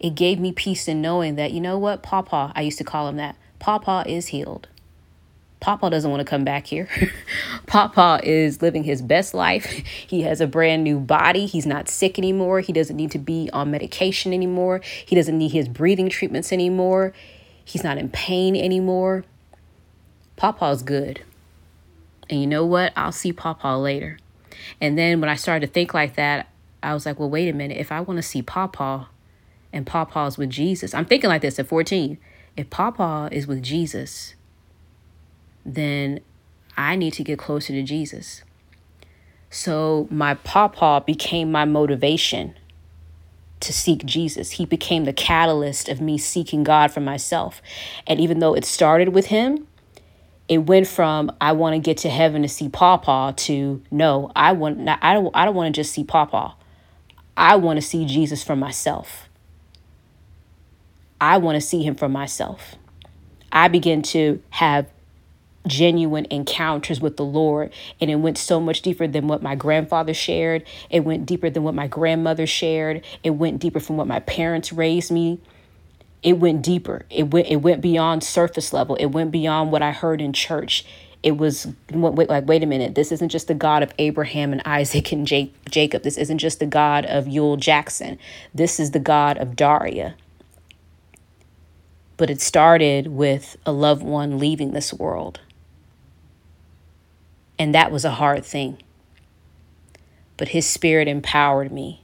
It 0.00 0.14
gave 0.14 0.38
me 0.38 0.52
peace 0.52 0.86
in 0.86 1.00
knowing 1.00 1.36
that, 1.36 1.52
you 1.52 1.62
know 1.62 1.78
what, 1.78 2.02
Papa, 2.02 2.52
I 2.54 2.60
used 2.60 2.76
to 2.76 2.84
call 2.84 3.08
him 3.08 3.16
that, 3.16 3.36
Papa 3.58 4.04
is 4.06 4.26
healed. 4.26 4.68
Papa 5.62 5.90
doesn't 5.90 6.10
want 6.10 6.20
to 6.20 6.24
come 6.28 6.42
back 6.42 6.66
here. 6.66 6.88
Papa 7.66 8.18
is 8.24 8.60
living 8.60 8.82
his 8.82 9.00
best 9.00 9.32
life. 9.32 9.64
He 9.64 10.22
has 10.22 10.40
a 10.40 10.46
brand 10.48 10.82
new 10.82 10.98
body. 10.98 11.46
He's 11.46 11.66
not 11.66 11.88
sick 11.88 12.18
anymore. 12.18 12.58
He 12.58 12.72
doesn't 12.72 12.96
need 12.96 13.12
to 13.12 13.18
be 13.18 13.48
on 13.52 13.70
medication 13.70 14.32
anymore. 14.32 14.80
He 15.06 15.14
doesn't 15.14 15.38
need 15.38 15.52
his 15.52 15.68
breathing 15.68 16.08
treatments 16.08 16.52
anymore. 16.52 17.12
He's 17.64 17.84
not 17.84 17.96
in 17.96 18.08
pain 18.08 18.56
anymore. 18.56 19.24
Papa's 20.34 20.82
good. 20.82 21.22
And 22.28 22.40
you 22.40 22.46
know 22.48 22.66
what? 22.66 22.92
I'll 22.96 23.12
see 23.12 23.32
Papa 23.32 23.68
later. 23.68 24.18
And 24.80 24.98
then 24.98 25.20
when 25.20 25.30
I 25.30 25.36
started 25.36 25.68
to 25.68 25.72
think 25.72 25.94
like 25.94 26.16
that, 26.16 26.48
I 26.82 26.92
was 26.92 27.06
like, 27.06 27.20
well, 27.20 27.30
wait 27.30 27.48
a 27.48 27.52
minute. 27.52 27.78
If 27.78 27.92
I 27.92 28.00
want 28.00 28.18
to 28.18 28.22
see 28.22 28.42
Papa 28.42 29.08
and 29.72 29.86
Papa's 29.86 30.36
with 30.36 30.50
Jesus, 30.50 30.92
I'm 30.92 31.04
thinking 31.04 31.30
like 31.30 31.42
this 31.42 31.60
at 31.60 31.68
14. 31.68 32.18
If 32.56 32.68
Papa 32.68 33.28
is 33.30 33.46
with 33.46 33.62
Jesus, 33.62 34.34
then 35.64 36.20
I 36.76 36.96
need 36.96 37.12
to 37.14 37.24
get 37.24 37.38
closer 37.38 37.72
to 37.72 37.82
Jesus. 37.82 38.42
So 39.50 40.08
my 40.10 40.34
papa 40.34 41.02
became 41.06 41.52
my 41.52 41.64
motivation 41.64 42.54
to 43.60 43.72
seek 43.72 44.04
Jesus. 44.04 44.52
He 44.52 44.66
became 44.66 45.04
the 45.04 45.12
catalyst 45.12 45.88
of 45.88 46.00
me 46.00 46.18
seeking 46.18 46.64
God 46.64 46.90
for 46.90 47.00
myself. 47.00 47.62
And 48.06 48.20
even 48.20 48.40
though 48.40 48.54
it 48.54 48.64
started 48.64 49.10
with 49.10 49.26
him, 49.26 49.66
it 50.48 50.58
went 50.58 50.86
from 50.86 51.30
I 51.40 51.52
want 51.52 51.74
to 51.74 51.78
get 51.78 51.98
to 51.98 52.10
heaven 52.10 52.42
to 52.42 52.48
see 52.48 52.68
Papa 52.68 53.34
to 53.38 53.82
no, 53.90 54.30
I 54.34 54.52
want 54.52 54.88
I 54.88 55.14
don't 55.14 55.30
I 55.34 55.44
don't 55.44 55.54
want 55.54 55.74
to 55.74 55.80
just 55.80 55.92
see 55.92 56.04
Papa. 56.04 56.54
I 57.36 57.56
want 57.56 57.78
to 57.78 57.82
see 57.82 58.04
Jesus 58.04 58.42
for 58.42 58.56
myself. 58.56 59.28
I 61.20 61.38
want 61.38 61.56
to 61.56 61.60
see 61.60 61.82
him 61.82 61.94
for 61.94 62.08
myself. 62.08 62.74
I 63.52 63.68
begin 63.68 64.02
to 64.02 64.42
have 64.50 64.86
genuine 65.66 66.26
encounters 66.30 67.00
with 67.00 67.16
the 67.16 67.24
Lord. 67.24 67.72
And 68.00 68.10
it 68.10 68.16
went 68.16 68.38
so 68.38 68.60
much 68.60 68.82
deeper 68.82 69.06
than 69.06 69.28
what 69.28 69.42
my 69.42 69.54
grandfather 69.54 70.14
shared. 70.14 70.64
It 70.90 71.00
went 71.00 71.26
deeper 71.26 71.50
than 71.50 71.62
what 71.62 71.74
my 71.74 71.86
grandmother 71.86 72.46
shared. 72.46 73.04
It 73.22 73.30
went 73.30 73.60
deeper 73.60 73.80
from 73.80 73.96
what 73.96 74.06
my 74.06 74.20
parents 74.20 74.72
raised 74.72 75.10
me. 75.10 75.40
It 76.22 76.38
went 76.38 76.62
deeper. 76.62 77.04
It 77.10 77.32
went 77.32 77.48
it 77.48 77.56
went 77.56 77.80
beyond 77.80 78.22
surface 78.22 78.72
level. 78.72 78.96
It 78.96 79.06
went 79.06 79.32
beyond 79.32 79.72
what 79.72 79.82
I 79.82 79.90
heard 79.90 80.20
in 80.20 80.32
church. 80.32 80.84
It 81.22 81.36
was 81.36 81.68
like, 81.92 82.46
wait 82.48 82.64
a 82.64 82.66
minute, 82.66 82.96
this 82.96 83.12
isn't 83.12 83.28
just 83.28 83.46
the 83.46 83.54
God 83.54 83.84
of 83.84 83.92
Abraham 83.98 84.52
and 84.52 84.60
Isaac 84.64 85.12
and 85.12 85.24
Jacob. 85.24 86.02
This 86.02 86.18
isn't 86.18 86.38
just 86.38 86.58
the 86.58 86.66
God 86.66 87.06
of 87.06 87.28
Yule 87.28 87.56
Jackson. 87.56 88.18
This 88.52 88.80
is 88.80 88.90
the 88.90 88.98
God 88.98 89.38
of 89.38 89.54
Daria. 89.54 90.16
But 92.16 92.28
it 92.28 92.40
started 92.40 93.06
with 93.06 93.56
a 93.64 93.70
loved 93.70 94.02
one 94.02 94.38
leaving 94.38 94.72
this 94.72 94.92
world. 94.92 95.40
And 97.62 97.72
that 97.76 97.92
was 97.92 98.04
a 98.04 98.10
hard 98.10 98.44
thing. 98.44 98.78
But 100.36 100.48
his 100.48 100.66
spirit 100.66 101.06
empowered 101.06 101.70
me. 101.70 102.02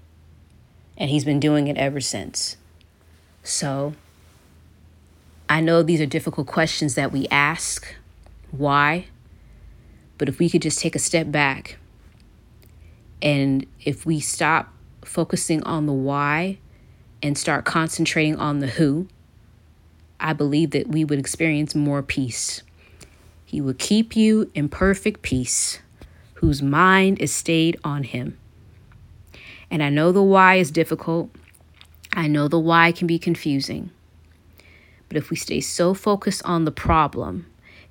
And 0.96 1.10
he's 1.10 1.24
been 1.24 1.40
doing 1.40 1.66
it 1.66 1.76
ever 1.76 2.00
since. 2.00 2.56
So 3.42 3.94
I 5.48 5.60
know 5.60 5.82
these 5.82 6.00
are 6.00 6.06
difficult 6.06 6.46
questions 6.46 6.94
that 6.94 7.10
we 7.10 7.26
ask. 7.32 7.92
Why? 8.52 9.06
But 10.16 10.28
if 10.28 10.38
we 10.38 10.48
could 10.48 10.62
just 10.62 10.78
take 10.78 10.94
a 10.94 11.00
step 11.00 11.32
back 11.32 11.78
and 13.20 13.66
if 13.84 14.06
we 14.06 14.20
stop 14.20 14.72
focusing 15.04 15.60
on 15.64 15.86
the 15.86 15.92
why 15.92 16.58
and 17.20 17.36
start 17.36 17.64
concentrating 17.64 18.36
on 18.36 18.60
the 18.60 18.68
who, 18.68 19.08
I 20.20 20.34
believe 20.34 20.70
that 20.70 20.86
we 20.86 21.04
would 21.04 21.18
experience 21.18 21.74
more 21.74 22.04
peace. 22.04 22.62
He 23.48 23.62
will 23.62 23.72
keep 23.72 24.14
you 24.14 24.50
in 24.54 24.68
perfect 24.68 25.22
peace, 25.22 25.78
whose 26.34 26.61
mind 26.61 27.18
is 27.18 27.32
stayed 27.32 27.80
on 27.82 28.02
him. 28.02 28.37
And 29.70 29.82
I 29.82 29.88
know 29.88 30.12
the 30.12 30.22
why 30.22 30.56
is 30.56 30.70
difficult. 30.70 31.30
I 32.12 32.28
know 32.28 32.46
the 32.46 32.58
why 32.58 32.92
can 32.92 33.06
be 33.06 33.18
confusing. 33.18 33.90
But 35.08 35.16
if 35.16 35.30
we 35.30 35.37
stay 35.37 35.62
so 35.62 35.94
focused 35.94 36.42
on 36.44 36.66
the 36.66 36.70
problem, 36.70 37.46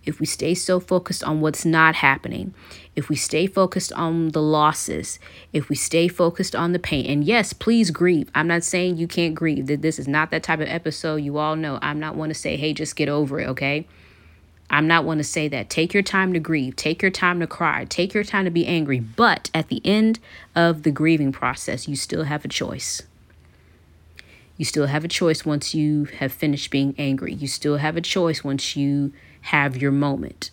if 0.06 0.20
we 0.20 0.28
stay 0.28 0.54
so 0.54 0.80
focused 0.80 1.24
on 1.24 1.42
what's 1.42 1.66
not 1.66 1.96
happening, 1.96 2.54
if 2.96 3.10
we 3.10 3.16
stay 3.16 3.48
focused 3.48 3.92
on 3.94 4.30
the 4.30 4.42
losses, 4.44 5.18
if 5.54 5.70
we 5.70 5.76
stay 5.76 6.08
focused 6.08 6.56
on 6.56 6.72
the 6.72 6.78
pain, 6.78 7.08
and 7.08 7.24
yes, 7.24 7.52
please 7.52 7.90
grieve. 7.90 8.30
I'm 8.36 8.48
not 8.48 8.64
saying 8.64 8.98
you 8.98 9.08
can't 9.08 9.34
grieve. 9.34 9.66
That 9.66 9.82
this 9.82 9.98
is 9.98 10.08
not 10.08 10.30
that 10.30 10.44
type 10.44 10.60
of 10.60 10.68
episode. 10.68 11.16
You 11.16 11.40
all 11.40 11.56
know 11.56 11.80
I'm 11.82 12.00
not 12.00 12.16
one 12.16 12.30
to 12.30 12.36
say, 12.36 12.58
hey, 12.58 12.74
just 12.74 12.96
get 12.96 13.10
over 13.10 13.40
it, 13.40 13.48
okay? 13.48 13.88
I'm 14.70 14.88
not 14.88 15.06
one 15.06 15.18
to 15.18 15.24
say 15.24 15.48
that. 15.48 15.70
Take 15.70 15.94
your 15.94 16.04
time 16.04 16.34
to 16.34 16.40
grieve. 16.40 16.76
Take 16.76 17.02
your 17.02 17.12
time 17.12 17.40
to 17.40 17.48
cry. 17.48 17.86
Take 17.86 18.14
your 18.14 18.24
time 18.24 18.46
to 18.46 18.52
be 18.52 18.66
angry. 18.68 19.00
But 19.00 19.50
at 19.54 19.70
the 19.70 19.82
end 19.86 20.20
of 20.56 20.84
the 20.84 20.92
grieving 20.92 21.32
process, 21.32 21.88
you 21.88 21.96
still 21.96 22.24
have 22.24 22.44
a 22.44 22.50
choice. 22.50 23.02
You 24.58 24.66
still 24.66 24.88
have 24.88 25.06
a 25.06 25.08
choice 25.08 25.46
once 25.46 25.74
you 25.74 26.06
have 26.06 26.34
finished 26.34 26.72
being 26.72 26.96
angry. 26.98 27.34
You 27.34 27.48
still 27.48 27.78
have 27.78 27.96
a 27.96 28.02
choice 28.02 28.44
once 28.44 28.76
you 28.76 29.14
have 29.42 29.78
your 29.78 29.92
moment. 29.92 30.52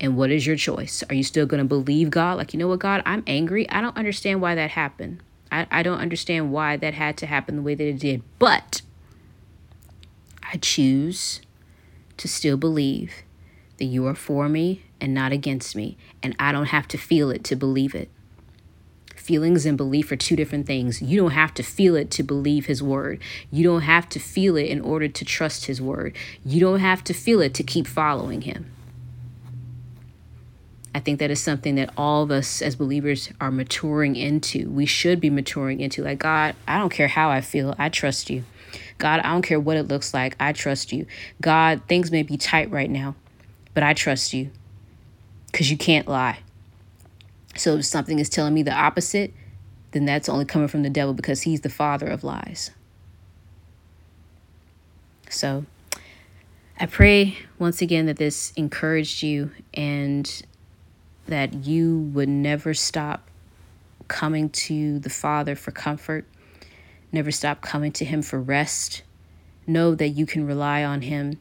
And 0.00 0.16
what 0.16 0.30
is 0.30 0.46
your 0.46 0.56
choice? 0.56 1.04
Are 1.08 1.14
you 1.14 1.22
still 1.22 1.46
going 1.46 1.62
to 1.62 1.68
believe 1.68 2.10
God? 2.10 2.36
Like, 2.36 2.52
you 2.52 2.58
know 2.58 2.68
what, 2.68 2.80
God, 2.80 3.02
I'm 3.06 3.22
angry. 3.26 3.68
I 3.70 3.80
don't 3.80 3.96
understand 3.96 4.42
why 4.42 4.56
that 4.56 4.70
happened. 4.70 5.22
I, 5.52 5.66
I 5.70 5.82
don't 5.82 6.00
understand 6.00 6.52
why 6.52 6.76
that 6.76 6.94
had 6.94 7.16
to 7.18 7.26
happen 7.26 7.56
the 7.56 7.62
way 7.62 7.76
that 7.76 7.86
it 7.86 8.00
did. 8.00 8.22
But 8.38 8.82
I 10.42 10.56
choose 10.56 11.40
to 12.16 12.28
still 12.28 12.56
believe 12.56 13.22
that 13.84 13.90
you 13.90 14.06
are 14.06 14.14
for 14.14 14.48
me 14.48 14.82
and 14.98 15.12
not 15.12 15.30
against 15.30 15.76
me, 15.76 15.98
and 16.22 16.34
I 16.38 16.52
don't 16.52 16.66
have 16.66 16.88
to 16.88 16.96
feel 16.96 17.30
it 17.30 17.44
to 17.44 17.54
believe 17.54 17.94
it. 17.94 18.08
Feelings 19.14 19.66
and 19.66 19.76
belief 19.76 20.10
are 20.10 20.16
two 20.16 20.36
different 20.36 20.66
things. 20.66 21.02
You 21.02 21.20
don't 21.20 21.32
have 21.32 21.52
to 21.54 21.62
feel 21.62 21.94
it 21.94 22.10
to 22.12 22.22
believe 22.22 22.64
His 22.64 22.82
word. 22.82 23.20
You 23.50 23.62
don't 23.62 23.82
have 23.82 24.08
to 24.10 24.18
feel 24.18 24.56
it 24.56 24.68
in 24.68 24.80
order 24.80 25.06
to 25.06 25.24
trust 25.24 25.66
His 25.66 25.82
word. 25.82 26.16
You 26.46 26.60
don't 26.60 26.80
have 26.80 27.04
to 27.04 27.12
feel 27.12 27.42
it 27.42 27.52
to 27.54 27.62
keep 27.62 27.86
following 27.86 28.40
Him. 28.40 28.70
I 30.94 31.00
think 31.00 31.18
that 31.18 31.30
is 31.30 31.42
something 31.42 31.74
that 31.74 31.92
all 31.94 32.22
of 32.22 32.30
us 32.30 32.62
as 32.62 32.76
believers 32.76 33.30
are 33.38 33.50
maturing 33.50 34.16
into. 34.16 34.70
We 34.70 34.86
should 34.86 35.20
be 35.20 35.28
maturing 35.28 35.80
into. 35.80 36.02
Like, 36.02 36.20
God, 36.20 36.54
I 36.66 36.78
don't 36.78 36.92
care 36.92 37.08
how 37.08 37.28
I 37.28 37.42
feel, 37.42 37.74
I 37.78 37.90
trust 37.90 38.30
you. 38.30 38.44
God, 38.96 39.20
I 39.20 39.32
don't 39.32 39.42
care 39.42 39.60
what 39.60 39.76
it 39.76 39.88
looks 39.88 40.14
like, 40.14 40.36
I 40.40 40.52
trust 40.52 40.90
you. 40.90 41.06
God, 41.42 41.82
things 41.86 42.10
may 42.10 42.22
be 42.22 42.38
tight 42.38 42.70
right 42.70 42.88
now, 42.88 43.14
but 43.74 43.82
I 43.82 43.92
trust 43.92 44.32
you 44.32 44.50
because 45.46 45.70
you 45.70 45.76
can't 45.76 46.08
lie. 46.08 46.38
So 47.56 47.76
if 47.76 47.84
something 47.84 48.18
is 48.18 48.28
telling 48.28 48.54
me 48.54 48.62
the 48.62 48.72
opposite, 48.72 49.32
then 49.92 50.04
that's 50.04 50.28
only 50.28 50.44
coming 50.44 50.68
from 50.68 50.82
the 50.82 50.90
devil 50.90 51.14
because 51.14 51.42
he's 51.42 51.60
the 51.60 51.68
father 51.68 52.06
of 52.06 52.24
lies. 52.24 52.70
So 55.28 55.64
I 56.78 56.86
pray 56.86 57.38
once 57.58 57.80
again 57.80 58.06
that 58.06 58.16
this 58.16 58.52
encouraged 58.56 59.22
you 59.22 59.50
and 59.72 60.42
that 61.26 61.54
you 61.54 62.10
would 62.12 62.28
never 62.28 62.74
stop 62.74 63.28
coming 64.08 64.50
to 64.50 64.98
the 64.98 65.10
Father 65.10 65.54
for 65.54 65.70
comfort, 65.70 66.26
never 67.12 67.30
stop 67.30 67.62
coming 67.62 67.92
to 67.92 68.04
Him 68.04 68.22
for 68.22 68.40
rest. 68.40 69.02
Know 69.66 69.94
that 69.94 70.08
you 70.08 70.26
can 70.26 70.46
rely 70.46 70.84
on 70.84 71.02
Him 71.02 71.38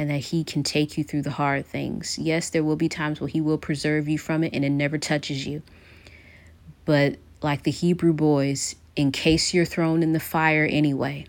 and 0.00 0.08
that 0.08 0.20
He 0.20 0.44
can 0.44 0.62
take 0.62 0.96
you 0.96 1.04
through 1.04 1.20
the 1.20 1.32
hard 1.32 1.66
things. 1.66 2.18
Yes, 2.18 2.48
there 2.48 2.64
will 2.64 2.74
be 2.74 2.88
times 2.88 3.20
where 3.20 3.28
He 3.28 3.42
will 3.42 3.58
preserve 3.58 4.08
you 4.08 4.16
from 4.16 4.42
it 4.42 4.54
and 4.54 4.64
it 4.64 4.70
never 4.70 4.96
touches 4.96 5.46
you. 5.46 5.60
But 6.86 7.16
like 7.42 7.64
the 7.64 7.70
Hebrew 7.70 8.14
boys, 8.14 8.76
in 8.96 9.12
case 9.12 9.52
you're 9.52 9.66
thrown 9.66 10.02
in 10.02 10.14
the 10.14 10.18
fire 10.18 10.64
anyway, 10.64 11.26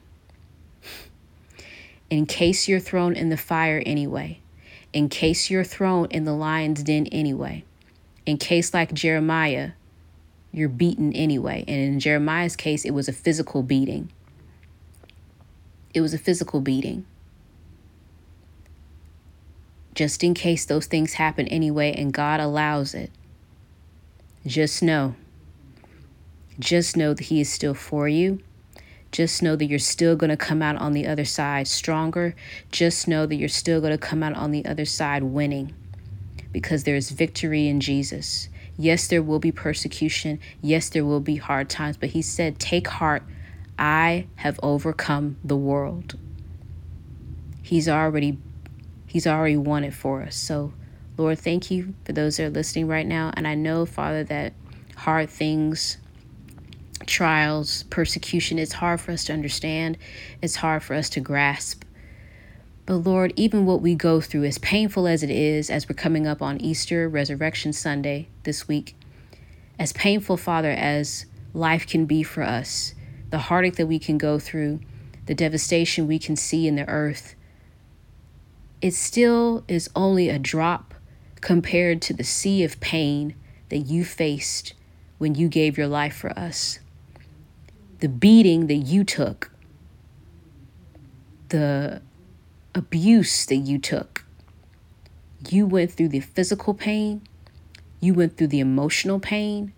in 2.10 2.26
case 2.26 2.70
you're 2.70 2.80
thrown 2.80 3.14
in 3.14 3.28
the 3.28 3.36
fire 3.36 3.84
anyway, 3.86 4.40
in 4.94 5.10
case 5.10 5.50
you're 5.50 5.66
thrown 5.66 6.06
in 6.10 6.24
the 6.24 6.34
lion's 6.34 6.82
den 6.82 7.08
anyway, 7.08 7.66
in 8.26 8.38
case, 8.38 8.74
like 8.74 8.94
Jeremiah, 8.94 9.72
you're 10.54 10.70
beaten 10.70 11.12
anyway. 11.12 11.66
And 11.68 11.76
in 11.76 12.00
Jeremiah's 12.00 12.56
case, 12.56 12.86
it 12.86 12.92
was 12.92 13.10
a 13.10 13.14
physical 13.14 13.64
beating. 13.64 14.14
It 15.94 16.00
was 16.00 16.14
a 16.14 16.18
physical 16.18 16.62
beating 16.62 17.06
just 19.94 20.24
in 20.24 20.34
case 20.34 20.66
those 20.66 20.86
things 20.86 21.14
happen 21.14 21.48
anyway 21.48 21.94
and 21.94 22.14
God 22.14 22.40
allows 22.40 22.94
it. 22.94 23.12
Just 24.46 24.82
know. 24.82 25.16
Just 26.60 26.96
know 26.96 27.14
that 27.14 27.26
He 27.26 27.42
is 27.42 27.52
still 27.52 27.74
for 27.74 28.08
you. 28.08 28.40
Just 29.12 29.44
know 29.44 29.56
that 29.56 29.66
you're 29.66 29.80
still 29.80 30.16
going 30.16 30.30
to 30.30 30.38
come 30.38 30.62
out 30.62 30.78
on 30.78 30.94
the 30.94 31.06
other 31.06 31.26
side 31.26 31.68
stronger. 31.68 32.34
Just 32.72 33.08
know 33.08 33.26
that 33.26 33.36
you're 33.36 33.50
still 33.50 33.82
going 33.82 33.92
to 33.92 33.98
come 33.98 34.24
out 34.24 34.36
on 34.36 34.52
the 34.52 34.66
other 34.66 34.86
side 34.86 35.24
winning 35.24 35.74
because 36.52 36.84
there 36.84 36.96
is 36.96 37.12
victory 37.12 37.68
in 37.68 37.82
Jesus. 37.82 38.48
Yes, 38.78 39.08
there 39.08 39.22
will 39.22 39.40
be 39.40 39.52
persecution. 39.52 40.40
Yes, 40.62 40.90
there 40.90 41.06
will 41.06 41.20
be 41.20 41.36
hard 41.36 41.70
times, 41.70 41.98
but 41.98 42.10
He 42.10 42.22
said, 42.22 42.58
Take 42.58 42.88
heart. 42.88 43.24
I 43.78 44.28
have 44.38 44.60
overcome 44.64 45.38
the 45.44 45.58
world. 45.58 46.18
He's 47.62 47.90
already 47.90 48.38
He's 49.12 49.28
already 49.28 49.58
won 49.58 49.84
it 49.84 49.94
for 49.94 50.22
us. 50.22 50.38
So, 50.38 50.72
Lord, 51.18 51.38
thank 51.38 51.70
you 51.70 51.96
for 52.06 52.14
those 52.14 52.38
that 52.38 52.46
are 52.46 52.50
listening 52.50 52.88
right 52.88 53.06
now. 53.06 53.34
And 53.36 53.46
I 53.46 53.56
know, 53.56 53.86
Father, 53.86 54.24
that 54.24 54.54
hard 54.96 55.30
things, 55.30 55.98
trials, 57.06 57.84
persecution, 57.90 58.58
it's 58.58 58.72
hard 58.72 59.02
for 59.02 59.12
us 59.12 59.26
to 59.26 59.34
understand, 59.34 59.98
it's 60.42 60.56
hard 60.56 60.82
for 60.82 60.94
us 60.94 61.10
to 61.10 61.20
grasp. 61.20 61.84
But 62.86 63.00
Lord, 63.00 63.34
even 63.36 63.66
what 63.66 63.82
we 63.82 63.96
go 63.96 64.22
through, 64.22 64.46
as 64.46 64.58
painful 64.60 65.08
as 65.08 65.24
it 65.24 65.30
is, 65.30 65.70
as 65.70 65.90
we're 65.90 65.96
coming 65.96 66.26
up 66.26 66.42
on 66.42 66.62
Easter, 66.62 67.10
Resurrection 67.10 67.74
Sunday 67.74 68.30
this 68.44 68.70
week, 68.70 68.96
as 69.78 69.92
painful, 69.92 70.38
Father, 70.38 70.72
as 70.72 71.26
life 71.54 71.86
can 71.86 72.06
be 72.06 72.24
for 72.24 72.44
us, 72.44 72.96
the 73.30 73.40
heartache 73.40 73.76
that 73.76 73.88
we 73.88 74.00
can 74.00 74.18
go 74.18 74.40
through, 74.40 74.80
the 75.26 75.36
devastation 75.36 76.08
we 76.08 76.18
can 76.18 76.38
see 76.38 76.66
in 76.66 76.78
the 76.78 76.88
earth, 76.88 77.36
it 78.82 78.94
still 78.94 79.64
is 79.68 79.90
only 79.96 80.30
a 80.30 80.40
drop 80.40 80.94
compared 81.40 82.02
to 82.04 82.14
the 82.14 82.24
sea 82.24 82.64
of 82.64 82.80
pain 82.80 83.36
that 83.70 83.80
you 83.80 84.04
faced 84.04 84.74
when 85.18 85.36
you 85.36 85.48
gave 85.48 85.78
your 85.78 85.88
life 85.88 86.16
for 86.16 86.38
us. 86.38 86.80
The 88.00 88.10
beating 88.10 88.68
that 88.68 88.74
you 88.74 89.04
took, 89.04 89.52
the 91.50 92.02
abuse 92.74 93.46
that 93.46 93.58
you 93.58 93.78
took. 93.78 94.26
You 95.50 95.66
went 95.66 95.92
through 95.92 96.10
the 96.10 96.20
physical 96.20 96.74
pain, 96.74 97.22
you 98.00 98.14
went 98.14 98.38
through 98.38 98.48
the 98.48 98.60
emotional 98.60 99.20
pain. 99.20 99.74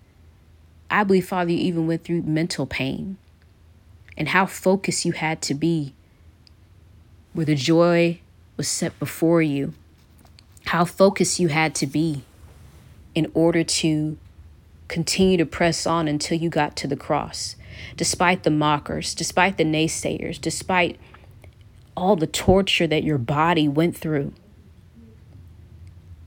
I 0.89 1.03
believe, 1.03 1.27
Father, 1.27 1.51
you 1.51 1.57
even 1.57 1.87
went 1.87 2.03
through 2.03 2.21
mental 2.23 2.65
pain 2.65 3.17
and 4.17 4.29
how 4.29 4.45
focused 4.45 5.05
you 5.05 5.11
had 5.11 5.41
to 5.43 5.53
be 5.53 5.93
where 7.33 7.45
the 7.45 7.55
joy 7.55 8.19
was 8.57 8.67
set 8.67 8.97
before 8.99 9.41
you, 9.41 9.73
how 10.65 10.85
focused 10.85 11.39
you 11.39 11.47
had 11.49 11.75
to 11.75 11.87
be 11.87 12.23
in 13.15 13.29
order 13.33 13.63
to 13.63 14.17
continue 14.87 15.37
to 15.37 15.45
press 15.45 15.85
on 15.85 16.07
until 16.07 16.37
you 16.37 16.49
got 16.49 16.75
to 16.75 16.87
the 16.87 16.95
cross, 16.95 17.55
despite 17.95 18.43
the 18.43 18.49
mockers, 18.49 19.15
despite 19.15 19.57
the 19.57 19.63
naysayers, 19.63 20.39
despite 20.39 20.99
all 21.95 22.15
the 22.15 22.27
torture 22.27 22.87
that 22.87 23.03
your 23.03 23.17
body 23.17 23.67
went 23.67 23.95
through, 23.95 24.33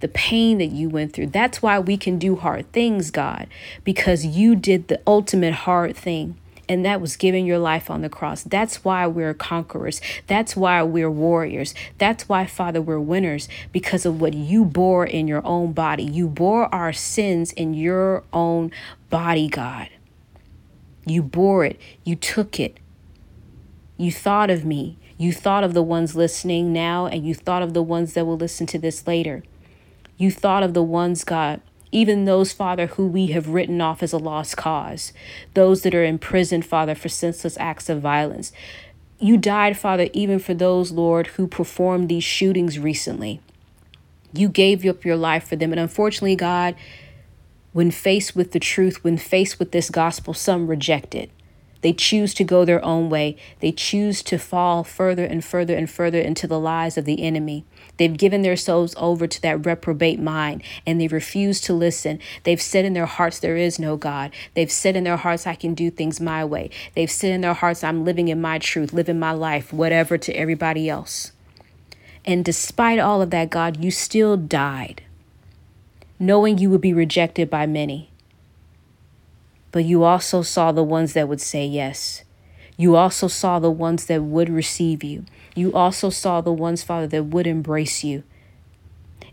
the 0.01 0.09
pain 0.09 0.59
that 0.59 0.67
you 0.67 0.89
went 0.89 1.13
through. 1.13 1.29
That's 1.29 1.63
why 1.63 1.79
we 1.79 1.97
can 1.97 2.19
do 2.19 2.37
hard 2.37 2.71
things, 2.73 3.11
God, 3.11 3.49
because 3.85 4.25
you 4.25 4.55
did 4.55 4.89
the 4.89 5.01
ultimate 5.07 5.55
hard 5.55 5.97
thing 5.97 6.37
and 6.69 6.85
that 6.85 7.01
was 7.01 7.17
giving 7.17 7.47
your 7.47 7.59
life 7.59 7.91
on 7.91 8.03
the 8.03 8.09
cross. 8.09 8.43
That's 8.43 8.85
why 8.85 9.07
we're 9.07 9.35
conquerors. 9.35 10.01
That's 10.27 10.57
why 10.57 10.83
we're 10.83 11.11
warriors. 11.11 11.75
That's 11.99 12.29
why, 12.29 12.47
Father, 12.47 12.83
we're 12.83 13.01
winners 13.01 13.49
because 13.73 14.05
of 14.05 14.21
what 14.21 14.35
you 14.35 14.65
bore 14.65 15.07
in 15.07 15.29
your 15.29 15.45
own 15.47 15.73
body. 15.73 16.05
You 16.05 16.29
bore 16.29 16.73
our 16.75 16.93
sins 16.93 17.53
in 17.53 17.75
your 17.75 18.25
own 18.33 18.73
body, 19.11 19.49
God. 19.49 19.89
You 21.05 21.23
bore 21.23 21.65
it, 21.65 21.81
you 22.05 22.17
took 22.17 22.59
it. 22.59 22.79
You 23.97 24.11
thought 24.11 24.51
of 24.51 24.65
me. 24.65 24.99
You 25.19 25.33
thought 25.33 25.65
of 25.65 25.73
the 25.73 25.83
ones 25.83 26.15
listening 26.15 26.73
now, 26.75 27.07
and 27.07 27.27
you 27.27 27.35
thought 27.35 27.63
of 27.63 27.73
the 27.73 27.83
ones 27.83 28.13
that 28.13 28.27
will 28.27 28.37
listen 28.37 28.67
to 28.67 28.79
this 28.79 29.07
later. 29.07 29.43
You 30.19 30.31
thought 30.31 30.63
of 30.63 30.75
the 30.75 30.83
ones, 30.83 31.25
God, 31.25 31.63
even 31.93 32.25
those, 32.25 32.53
Father, 32.53 32.87
who 32.87 33.07
we 33.07 33.29
have 33.29 33.49
written 33.49 33.81
off 33.81 34.03
as 34.03 34.13
a 34.13 34.19
lost 34.19 34.57
cause, 34.57 35.13
those 35.55 35.83
that 35.83 35.95
are 35.95 36.05
in 36.05 36.19
prison, 36.19 36.63
Father, 36.63 36.95
for 36.95 37.09
senseless 37.09 37.57
acts 37.59 37.89
of 37.89 38.01
violence. 38.01 38.53
You 39.19 39.37
died, 39.37 39.79
Father, 39.79 40.09
even 40.13 40.39
for 40.39 40.53
those, 40.53 40.91
Lord, 40.93 41.29
who 41.29 41.47
performed 41.47 42.09
these 42.09 42.25
shootings 42.25 42.79
recently. 42.79 43.41
You 44.33 44.49
gave 44.49 44.85
up 44.85 45.05
your 45.05 45.17
life 45.17 45.49
for 45.49 45.57
them. 45.57 45.73
And 45.73 45.81
unfortunately, 45.81 46.37
God, 46.37 46.75
when 47.73 47.91
faced 47.91 48.37
with 48.37 48.53
the 48.53 48.61
truth, 48.61 49.03
when 49.03 49.17
faced 49.17 49.59
with 49.59 49.73
this 49.73 49.89
gospel, 49.89 50.35
some 50.35 50.67
reject 50.67 51.15
it. 51.15 51.31
They 51.83 51.93
choose 51.93 52.35
to 52.35 52.45
go 52.45 52.65
their 52.65 52.85
own 52.85 53.11
way. 53.11 53.37
They 53.61 53.73
choose 53.73 54.23
to 54.25 54.39
fall 54.39 54.85
further 54.85 55.25
and 55.25 55.45
further 55.45 55.77
and 55.77 55.89
further 55.89 56.21
into 56.21 56.47
the 56.47 56.59
lies 56.59 56.97
of 56.97 57.05
the 57.05 57.23
enemy. 57.23 57.65
They've 57.97 58.17
given 58.17 58.43
their 58.43 58.57
souls 58.57 58.95
over 58.99 59.27
to 59.27 59.43
that 59.43 59.65
reprobate 59.65 60.21
mind 60.21 60.63
and 60.87 61.01
they 61.01 61.09
refuse 61.09 61.61
to 61.63 61.73
listen. 61.73 62.19
They've 62.45 62.61
said 62.61 62.85
in 62.85 62.93
their 62.93 63.07
hearts, 63.07 63.39
There 63.39 63.57
is 63.57 63.79
no 63.79 63.97
God. 63.97 64.33
They've 64.55 64.71
said 64.71 64.97
in 64.97 65.05
their 65.05 65.17
hearts, 65.17 65.47
I 65.47 65.55
can 65.55 65.75
do 65.75 65.91
things 65.91 66.21
my 66.21 66.45
way. 66.45 66.71
They've 66.95 67.11
said 67.11 67.33
in 67.33 67.41
their 67.41 67.55
hearts, 67.55 67.85
I'm 67.85 68.05
living 68.05 68.29
in 68.29 68.41
my 68.41 68.59
truth, 68.59 68.93
living 68.93 69.19
my 69.19 69.33
life, 69.33 69.73
whatever 69.73 70.19
to 70.19 70.33
everybody 70.33 70.89
else. 70.89 71.33
And 72.25 72.45
despite 72.45 72.99
all 72.99 73.23
of 73.23 73.31
that, 73.31 73.51
God, 73.51 73.83
you 73.83 73.91
still 73.91 74.37
died, 74.37 75.03
knowing 76.19 76.59
you 76.59 76.71
would 76.71 76.81
be 76.81 76.93
rejected 76.93 77.49
by 77.49 77.67
many. 77.67 78.11
But 79.77 79.85
you 79.85 80.05
also 80.05 80.41
saw 80.41 80.73
the 80.73 80.83
ones 80.83 81.13
that 81.13 81.29
would 81.29 81.43
say 81.43 81.67
yes. 81.67 82.25
You 82.79 82.97
also 82.97 83.29
saw 83.29 83.59
the 83.59 83.71
ones 83.71 84.07
that 84.07 84.23
would 84.23 84.49
receive 84.49 85.05
you. 85.05 85.27
You 85.55 85.71
also 85.75 86.09
saw 86.09 86.41
the 86.41 86.51
ones, 86.51 86.83
Father, 86.83 87.07
that 87.09 87.25
would 87.25 87.47
embrace 87.47 88.03
you. 88.03 88.23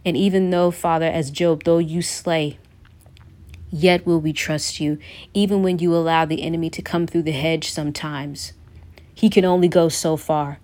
And 0.03 0.17
even 0.17 0.49
though, 0.49 0.69
Father, 0.69 1.06
as 1.06 1.32
Job, 1.32 1.63
though 1.63 1.77
you 1.77 2.01
slay, 2.01 2.58
yet 3.71 4.06
will 4.06 4.19
we 4.19 4.34
trust 4.34 4.82
you, 4.82 4.97
even 5.34 5.63
when 5.63 5.79
you 5.79 5.95
allow 5.95 6.25
the 6.25 6.43
enemy 6.43 6.69
to 6.71 6.82
come 6.82 7.08
through 7.08 7.23
the 7.23 7.32
hedge 7.32 7.71
sometimes. 7.71 8.51
He 9.15 9.29
can 9.29 9.45
only 9.45 9.69
go 9.69 9.88
so 9.88 10.17
far. 10.17 10.60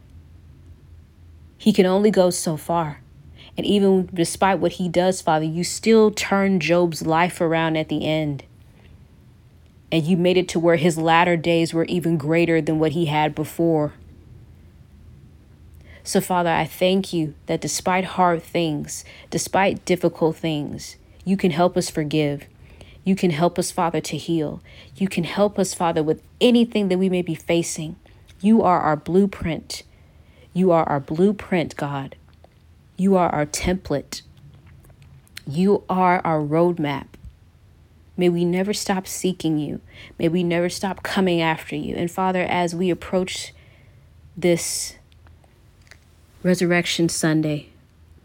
He 1.58 1.72
can 1.72 1.86
only 1.86 2.12
go 2.12 2.32
so 2.32 2.58
far. 2.58 3.00
And 3.56 3.66
even 3.66 4.10
despite 4.14 4.60
what 4.60 4.74
he 4.74 4.90
does, 4.90 5.22
Father, 5.22 5.46
you 5.46 5.64
still 5.64 6.12
turn 6.12 6.60
Job's 6.60 7.06
life 7.06 7.40
around 7.40 7.78
at 7.78 7.88
the 7.88 8.06
end. 8.06 8.44
And 9.92 10.04
you 10.04 10.18
made 10.18 10.38
it 10.38 10.48
to 10.50 10.60
where 10.60 10.76
his 10.76 10.98
latter 10.98 11.36
days 11.36 11.74
were 11.74 11.86
even 11.86 12.18
greater 12.18 12.62
than 12.62 12.80
what 12.80 12.92
he 12.92 13.08
had 13.08 13.34
before. 13.34 13.94
So, 16.04 16.22
Father, 16.22 16.50
I 16.50 16.66
thank 16.66 17.14
you 17.14 17.36
that 17.46 17.62
despite 17.62 18.06
hard 18.06 18.42
things, 18.42 19.06
despite 19.30 19.86
difficult 19.86 20.38
things, 20.38 20.96
you 21.26 21.38
can 21.38 21.52
help 21.52 21.78
us 21.78 21.90
forgive. 21.90 22.48
You 23.04 23.16
can 23.16 23.32
help 23.32 23.60
us, 23.60 23.72
Father, 23.72 24.02
to 24.02 24.18
heal. 24.18 24.62
You 24.96 25.08
can 25.08 25.24
help 25.24 25.60
us, 25.60 25.74
Father, 25.74 26.02
with 26.02 26.22
anything 26.42 26.88
that 26.90 26.98
we 26.98 27.10
may 27.10 27.22
be 27.22 27.36
facing. 27.36 27.96
You 28.42 28.62
are 28.62 28.80
our 28.80 28.96
blueprint. 28.96 29.84
You 30.54 30.72
are 30.72 30.84
our 30.90 31.00
blueprint, 31.00 31.76
God. 31.76 32.16
You 32.98 33.16
are 33.16 33.30
our 33.30 33.46
template. 33.46 34.22
You 35.48 35.84
are 35.90 36.22
our 36.26 36.40
roadmap. 36.40 37.08
May 38.20 38.28
we 38.28 38.44
never 38.44 38.74
stop 38.74 39.08
seeking 39.08 39.60
you. 39.60 39.80
May 40.18 40.28
we 40.28 40.44
never 40.44 40.68
stop 40.68 41.04
coming 41.04 41.40
after 41.40 41.78
you. 41.78 41.96
And 41.96 42.12
Father, 42.12 42.42
as 42.42 42.76
we 42.76 42.90
approach 42.90 43.54
this 44.36 44.98
Resurrection 46.44 47.08
Sunday. 47.08 47.70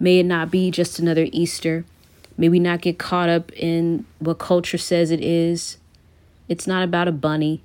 May 0.01 0.19
it 0.19 0.27
not 0.27 0.51
be 0.51 0.73
just 0.73 0.99
another 0.99 1.29
Easter. 1.31 1.85
May 2.37 2.49
we 2.49 2.59
not 2.59 2.81
get 2.81 2.99
caught 2.99 3.29
up 3.29 3.53
in 3.53 4.05
what 4.19 4.41
culture 4.41 4.79
says 4.79 5.13
it 5.13 5.21
is. 5.21 5.79
It's 6.49 6.67
not 6.67 6.83
about 6.83 7.07
a 7.07 7.13
bunny, 7.13 7.63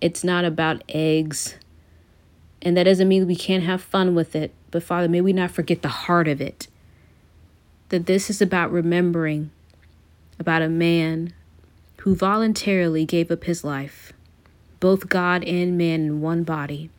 it's 0.00 0.24
not 0.24 0.44
about 0.44 0.82
eggs. 0.88 1.54
And 2.60 2.76
that 2.76 2.84
doesn't 2.84 3.06
mean 3.06 3.28
we 3.28 3.36
can't 3.36 3.62
have 3.62 3.80
fun 3.80 4.16
with 4.16 4.34
it, 4.34 4.52
But 4.72 4.82
Father, 4.82 5.08
may 5.08 5.20
we 5.20 5.32
not 5.32 5.52
forget 5.52 5.82
the 5.82 5.88
heart 5.88 6.26
of 6.26 6.40
it. 6.40 6.66
That 7.90 8.06
this 8.06 8.30
is 8.30 8.42
about 8.42 8.72
remembering 8.72 9.52
about 10.40 10.62
a 10.62 10.68
man 10.68 11.34
who 12.02 12.16
voluntarily 12.16 13.04
gave 13.04 13.30
up 13.30 13.44
his 13.44 13.62
life, 13.62 14.12
both 14.80 15.08
God 15.08 15.44
and 15.44 15.78
man 15.78 16.00
in 16.00 16.20
one 16.20 16.42
body, 16.42 16.90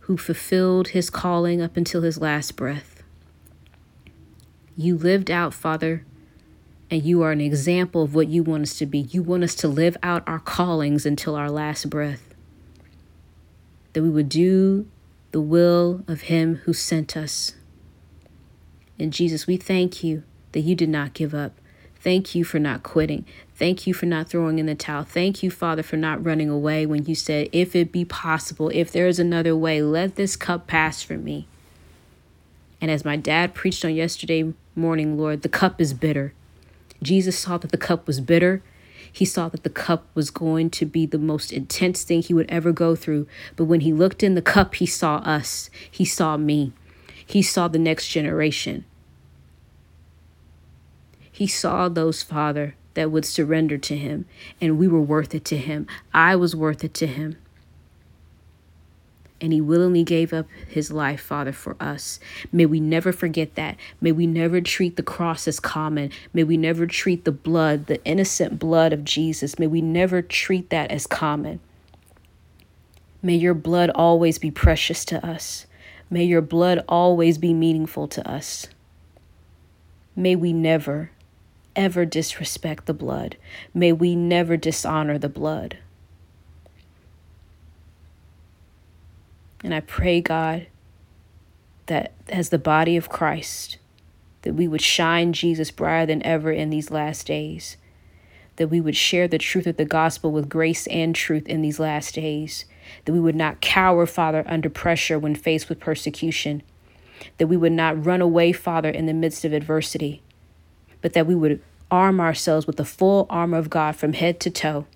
who 0.00 0.16
fulfilled 0.16 0.88
his 0.88 1.10
calling 1.10 1.60
up 1.60 1.76
until 1.76 2.00
his 2.00 2.18
last 2.18 2.56
breath. 2.56 3.02
You 4.74 4.96
lived 4.96 5.30
out, 5.30 5.52
Father, 5.52 6.06
and 6.90 7.02
you 7.02 7.20
are 7.20 7.30
an 7.30 7.42
example 7.42 8.02
of 8.02 8.14
what 8.14 8.28
you 8.28 8.42
want 8.42 8.62
us 8.62 8.78
to 8.78 8.86
be. 8.86 9.00
You 9.00 9.22
want 9.22 9.44
us 9.44 9.54
to 9.56 9.68
live 9.68 9.98
out 10.02 10.26
our 10.26 10.38
callings 10.38 11.04
until 11.04 11.34
our 11.34 11.50
last 11.50 11.90
breath. 11.90 12.34
That 13.92 14.02
we 14.02 14.08
would 14.08 14.30
do 14.30 14.88
the 15.30 15.42
will 15.42 16.04
of 16.08 16.22
Him 16.22 16.56
who 16.64 16.72
sent 16.72 17.18
us. 17.18 17.52
And 18.98 19.12
Jesus, 19.12 19.46
we 19.46 19.58
thank 19.58 20.02
you 20.02 20.22
that 20.52 20.60
you 20.60 20.74
did 20.74 20.88
not 20.88 21.12
give 21.12 21.34
up. 21.34 21.60
Thank 22.04 22.34
you 22.34 22.44
for 22.44 22.58
not 22.58 22.82
quitting. 22.82 23.24
Thank 23.54 23.86
you 23.86 23.94
for 23.94 24.04
not 24.04 24.28
throwing 24.28 24.58
in 24.58 24.66
the 24.66 24.74
towel. 24.74 25.04
Thank 25.04 25.42
you, 25.42 25.50
Father, 25.50 25.82
for 25.82 25.96
not 25.96 26.22
running 26.22 26.50
away 26.50 26.84
when 26.84 27.06
you 27.06 27.14
said, 27.14 27.48
If 27.50 27.74
it 27.74 27.92
be 27.92 28.04
possible, 28.04 28.70
if 28.74 28.92
there 28.92 29.06
is 29.06 29.18
another 29.18 29.56
way, 29.56 29.80
let 29.80 30.16
this 30.16 30.36
cup 30.36 30.66
pass 30.66 31.02
from 31.02 31.24
me. 31.24 31.46
And 32.78 32.90
as 32.90 33.06
my 33.06 33.16
dad 33.16 33.54
preached 33.54 33.86
on 33.86 33.94
yesterday 33.94 34.52
morning, 34.76 35.16
Lord, 35.16 35.40
the 35.40 35.48
cup 35.48 35.80
is 35.80 35.94
bitter. 35.94 36.34
Jesus 37.02 37.38
saw 37.38 37.56
that 37.56 37.72
the 37.72 37.78
cup 37.78 38.06
was 38.06 38.20
bitter. 38.20 38.62
He 39.10 39.24
saw 39.24 39.48
that 39.48 39.62
the 39.62 39.70
cup 39.70 40.04
was 40.14 40.28
going 40.28 40.68
to 40.70 40.84
be 40.84 41.06
the 41.06 41.16
most 41.16 41.54
intense 41.54 42.02
thing 42.02 42.20
he 42.20 42.34
would 42.34 42.50
ever 42.50 42.70
go 42.70 42.94
through. 42.94 43.26
But 43.56 43.64
when 43.64 43.80
he 43.80 43.94
looked 43.94 44.22
in 44.22 44.34
the 44.34 44.42
cup, 44.42 44.74
he 44.74 44.84
saw 44.84 45.16
us. 45.20 45.70
He 45.90 46.04
saw 46.04 46.36
me. 46.36 46.74
He 47.24 47.40
saw 47.40 47.66
the 47.66 47.78
next 47.78 48.08
generation. 48.08 48.84
He 51.34 51.48
saw 51.48 51.88
those, 51.88 52.22
Father, 52.22 52.76
that 52.94 53.10
would 53.10 53.24
surrender 53.24 53.76
to 53.76 53.96
him, 53.96 54.24
and 54.60 54.78
we 54.78 54.86
were 54.86 55.00
worth 55.00 55.34
it 55.34 55.44
to 55.46 55.56
him. 55.56 55.88
I 56.12 56.36
was 56.36 56.54
worth 56.54 56.84
it 56.84 56.94
to 56.94 57.08
him. 57.08 57.38
And 59.40 59.52
he 59.52 59.60
willingly 59.60 60.04
gave 60.04 60.32
up 60.32 60.46
his 60.68 60.92
life, 60.92 61.20
Father, 61.20 61.50
for 61.50 61.74
us. 61.80 62.20
May 62.52 62.66
we 62.66 62.78
never 62.78 63.10
forget 63.10 63.56
that. 63.56 63.76
May 64.00 64.12
we 64.12 64.28
never 64.28 64.60
treat 64.60 64.94
the 64.94 65.02
cross 65.02 65.48
as 65.48 65.58
common. 65.58 66.12
May 66.32 66.44
we 66.44 66.56
never 66.56 66.86
treat 66.86 67.24
the 67.24 67.32
blood, 67.32 67.86
the 67.86 68.02
innocent 68.04 68.60
blood 68.60 68.92
of 68.92 69.04
Jesus, 69.04 69.58
may 69.58 69.66
we 69.66 69.80
never 69.80 70.22
treat 70.22 70.70
that 70.70 70.92
as 70.92 71.04
common. 71.08 71.58
May 73.22 73.34
your 73.34 73.54
blood 73.54 73.90
always 73.90 74.38
be 74.38 74.52
precious 74.52 75.04
to 75.06 75.26
us. 75.26 75.66
May 76.08 76.22
your 76.22 76.42
blood 76.42 76.84
always 76.88 77.38
be 77.38 77.52
meaningful 77.52 78.06
to 78.06 78.30
us. 78.30 78.68
May 80.14 80.36
we 80.36 80.52
never, 80.52 81.10
ever 81.76 82.04
disrespect 82.04 82.86
the 82.86 82.94
blood. 82.94 83.36
May 83.72 83.92
we 83.92 84.14
never 84.14 84.56
dishonor 84.56 85.18
the 85.18 85.28
blood. 85.28 85.78
And 89.62 89.74
I 89.74 89.80
pray, 89.80 90.20
God, 90.20 90.66
that 91.86 92.12
as 92.28 92.50
the 92.50 92.58
body 92.58 92.96
of 92.96 93.08
Christ, 93.08 93.78
that 94.42 94.54
we 94.54 94.68
would 94.68 94.82
shine 94.82 95.32
Jesus 95.32 95.70
brighter 95.70 96.06
than 96.06 96.22
ever 96.22 96.52
in 96.52 96.68
these 96.68 96.90
last 96.90 97.26
days, 97.26 97.78
that 98.56 98.68
we 98.68 98.80
would 98.80 98.96
share 98.96 99.26
the 99.26 99.38
truth 99.38 99.66
of 99.66 99.78
the 99.78 99.84
gospel 99.86 100.30
with 100.30 100.50
grace 100.50 100.86
and 100.88 101.14
truth 101.14 101.48
in 101.48 101.62
these 101.62 101.80
last 101.80 102.14
days, 102.14 102.66
that 103.04 103.12
we 103.12 103.20
would 103.20 103.34
not 103.34 103.62
cower, 103.62 104.04
Father, 104.04 104.44
under 104.46 104.68
pressure 104.68 105.18
when 105.18 105.34
faced 105.34 105.68
with 105.68 105.80
persecution, 105.80 106.62
that 107.38 107.46
we 107.46 107.56
would 107.56 107.72
not 107.72 108.04
run 108.04 108.20
away, 108.20 108.52
Father, 108.52 108.90
in 108.90 109.06
the 109.06 109.14
midst 109.14 109.44
of 109.44 109.52
adversity, 109.54 110.22
but 111.04 111.12
that 111.12 111.26
we 111.26 111.34
would 111.34 111.60
arm 111.90 112.18
ourselves 112.18 112.66
with 112.66 112.76
the 112.78 112.84
full 112.84 113.26
armor 113.28 113.58
of 113.58 113.68
God 113.68 113.94
from 113.94 114.14
head 114.14 114.40
to 114.40 114.48
toe, 114.48 114.86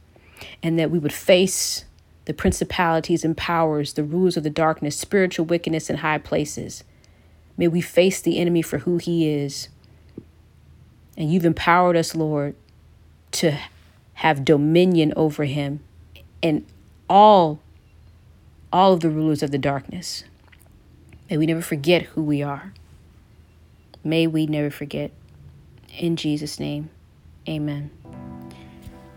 and 0.63 0.79
that 0.79 0.91
we 0.91 0.99
would 0.99 1.13
face 1.13 1.85
the 2.25 2.33
principalities 2.33 3.27
and 3.27 3.37
powers, 3.37 3.93
the 3.93 4.03
rulers 4.03 4.35
of 4.39 4.43
the 4.43 4.49
darkness, 4.49 4.97
spiritual 4.97 5.45
wickedness 5.45 5.91
in 5.91 5.97
high 5.97 6.17
places. 6.17 6.83
May 7.59 7.69
we 7.69 7.83
face 7.83 8.23
the 8.23 8.39
enemy 8.39 8.63
for 8.63 8.79
who 8.79 8.97
he 8.97 9.29
is. 9.29 9.69
And 11.19 11.31
you've 11.31 11.45
empowered 11.45 11.95
us, 11.95 12.15
Lord, 12.15 12.55
to 13.33 13.59
have 14.15 14.47
dominion 14.47 15.13
over 15.15 15.45
him 15.45 15.81
and 16.43 16.65
all 17.07 17.61
all 18.73 18.95
of 18.95 19.01
the 19.01 19.11
rulers 19.11 19.43
of 19.43 19.51
the 19.51 19.59
darkness. 19.59 20.25
May 21.29 21.37
we 21.37 21.45
never 21.45 21.61
forget 21.61 22.05
who 22.05 22.23
we 22.23 22.43
are. 22.43 22.73
May 24.03 24.27
we 24.27 24.47
never 24.47 24.71
forget. 24.71 25.11
In 25.99 26.17
Jesus' 26.17 26.61
name, 26.61 26.91
amen. 27.49 27.91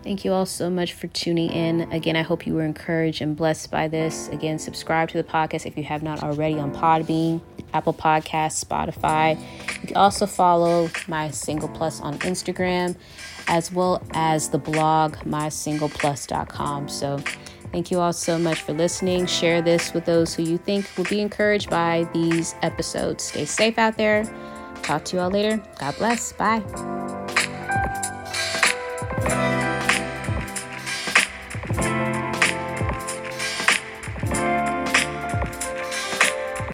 Thank 0.04 0.26
you 0.26 0.34
all 0.34 0.48
so 0.48 0.68
much 0.68 0.94
for 0.94 1.06
tuning 1.08 1.52
in. 1.52 1.82
Again, 1.92 2.16
I 2.16 2.24
hope 2.24 2.48
you 2.48 2.56
were 2.56 2.64
encouraged 2.64 3.22
and 3.22 3.38
blessed 3.38 3.70
by 3.70 3.88
this. 3.88 4.30
Again, 4.30 4.58
subscribe 4.58 5.10
to 5.10 5.18
the 5.18 5.24
podcast 5.24 5.68
if 5.68 5.78
you 5.78 5.84
have 5.84 6.02
not 6.02 6.24
already 6.24 6.56
on 6.56 6.74
Podbean, 6.74 7.40
Apple 7.72 7.94
Podcasts, 7.94 8.66
Spotify. 8.66 9.40
You 9.82 9.88
can 9.88 9.98
also 9.98 10.26
follow 10.26 10.90
My 11.08 11.30
Single 11.30 11.70
Plus 11.70 12.02
on 12.02 12.18
Instagram, 12.20 12.96
as 13.48 13.72
well 13.72 14.04
as 14.14 14.50
the 14.50 14.58
blog 14.58 15.18
mysingleplus.com. 15.18 16.90
So, 16.90 17.20
thank 17.72 17.92
you 17.92 18.00
all 18.00 18.14
so 18.14 18.40
much 18.40 18.64
for 18.64 18.74
listening. 18.74 19.28
Share 19.28 19.62
this 19.62 19.94
with 19.94 20.06
those 20.06 20.34
who 20.34 20.42
you 20.42 20.58
think 20.58 20.90
will 20.98 21.06
be 21.06 21.22
encouraged 21.22 21.70
by 21.70 22.10
these 22.12 22.56
episodes. 22.64 23.26
Stay 23.26 23.46
safe 23.46 23.78
out 23.78 23.98
there. 23.98 24.24
Talk 24.84 25.06
to 25.06 25.16
you 25.18 25.22
all 25.22 25.30
later. 25.32 25.62
God 25.80 25.96
bless. 25.98 26.34
Bye. 26.34 26.64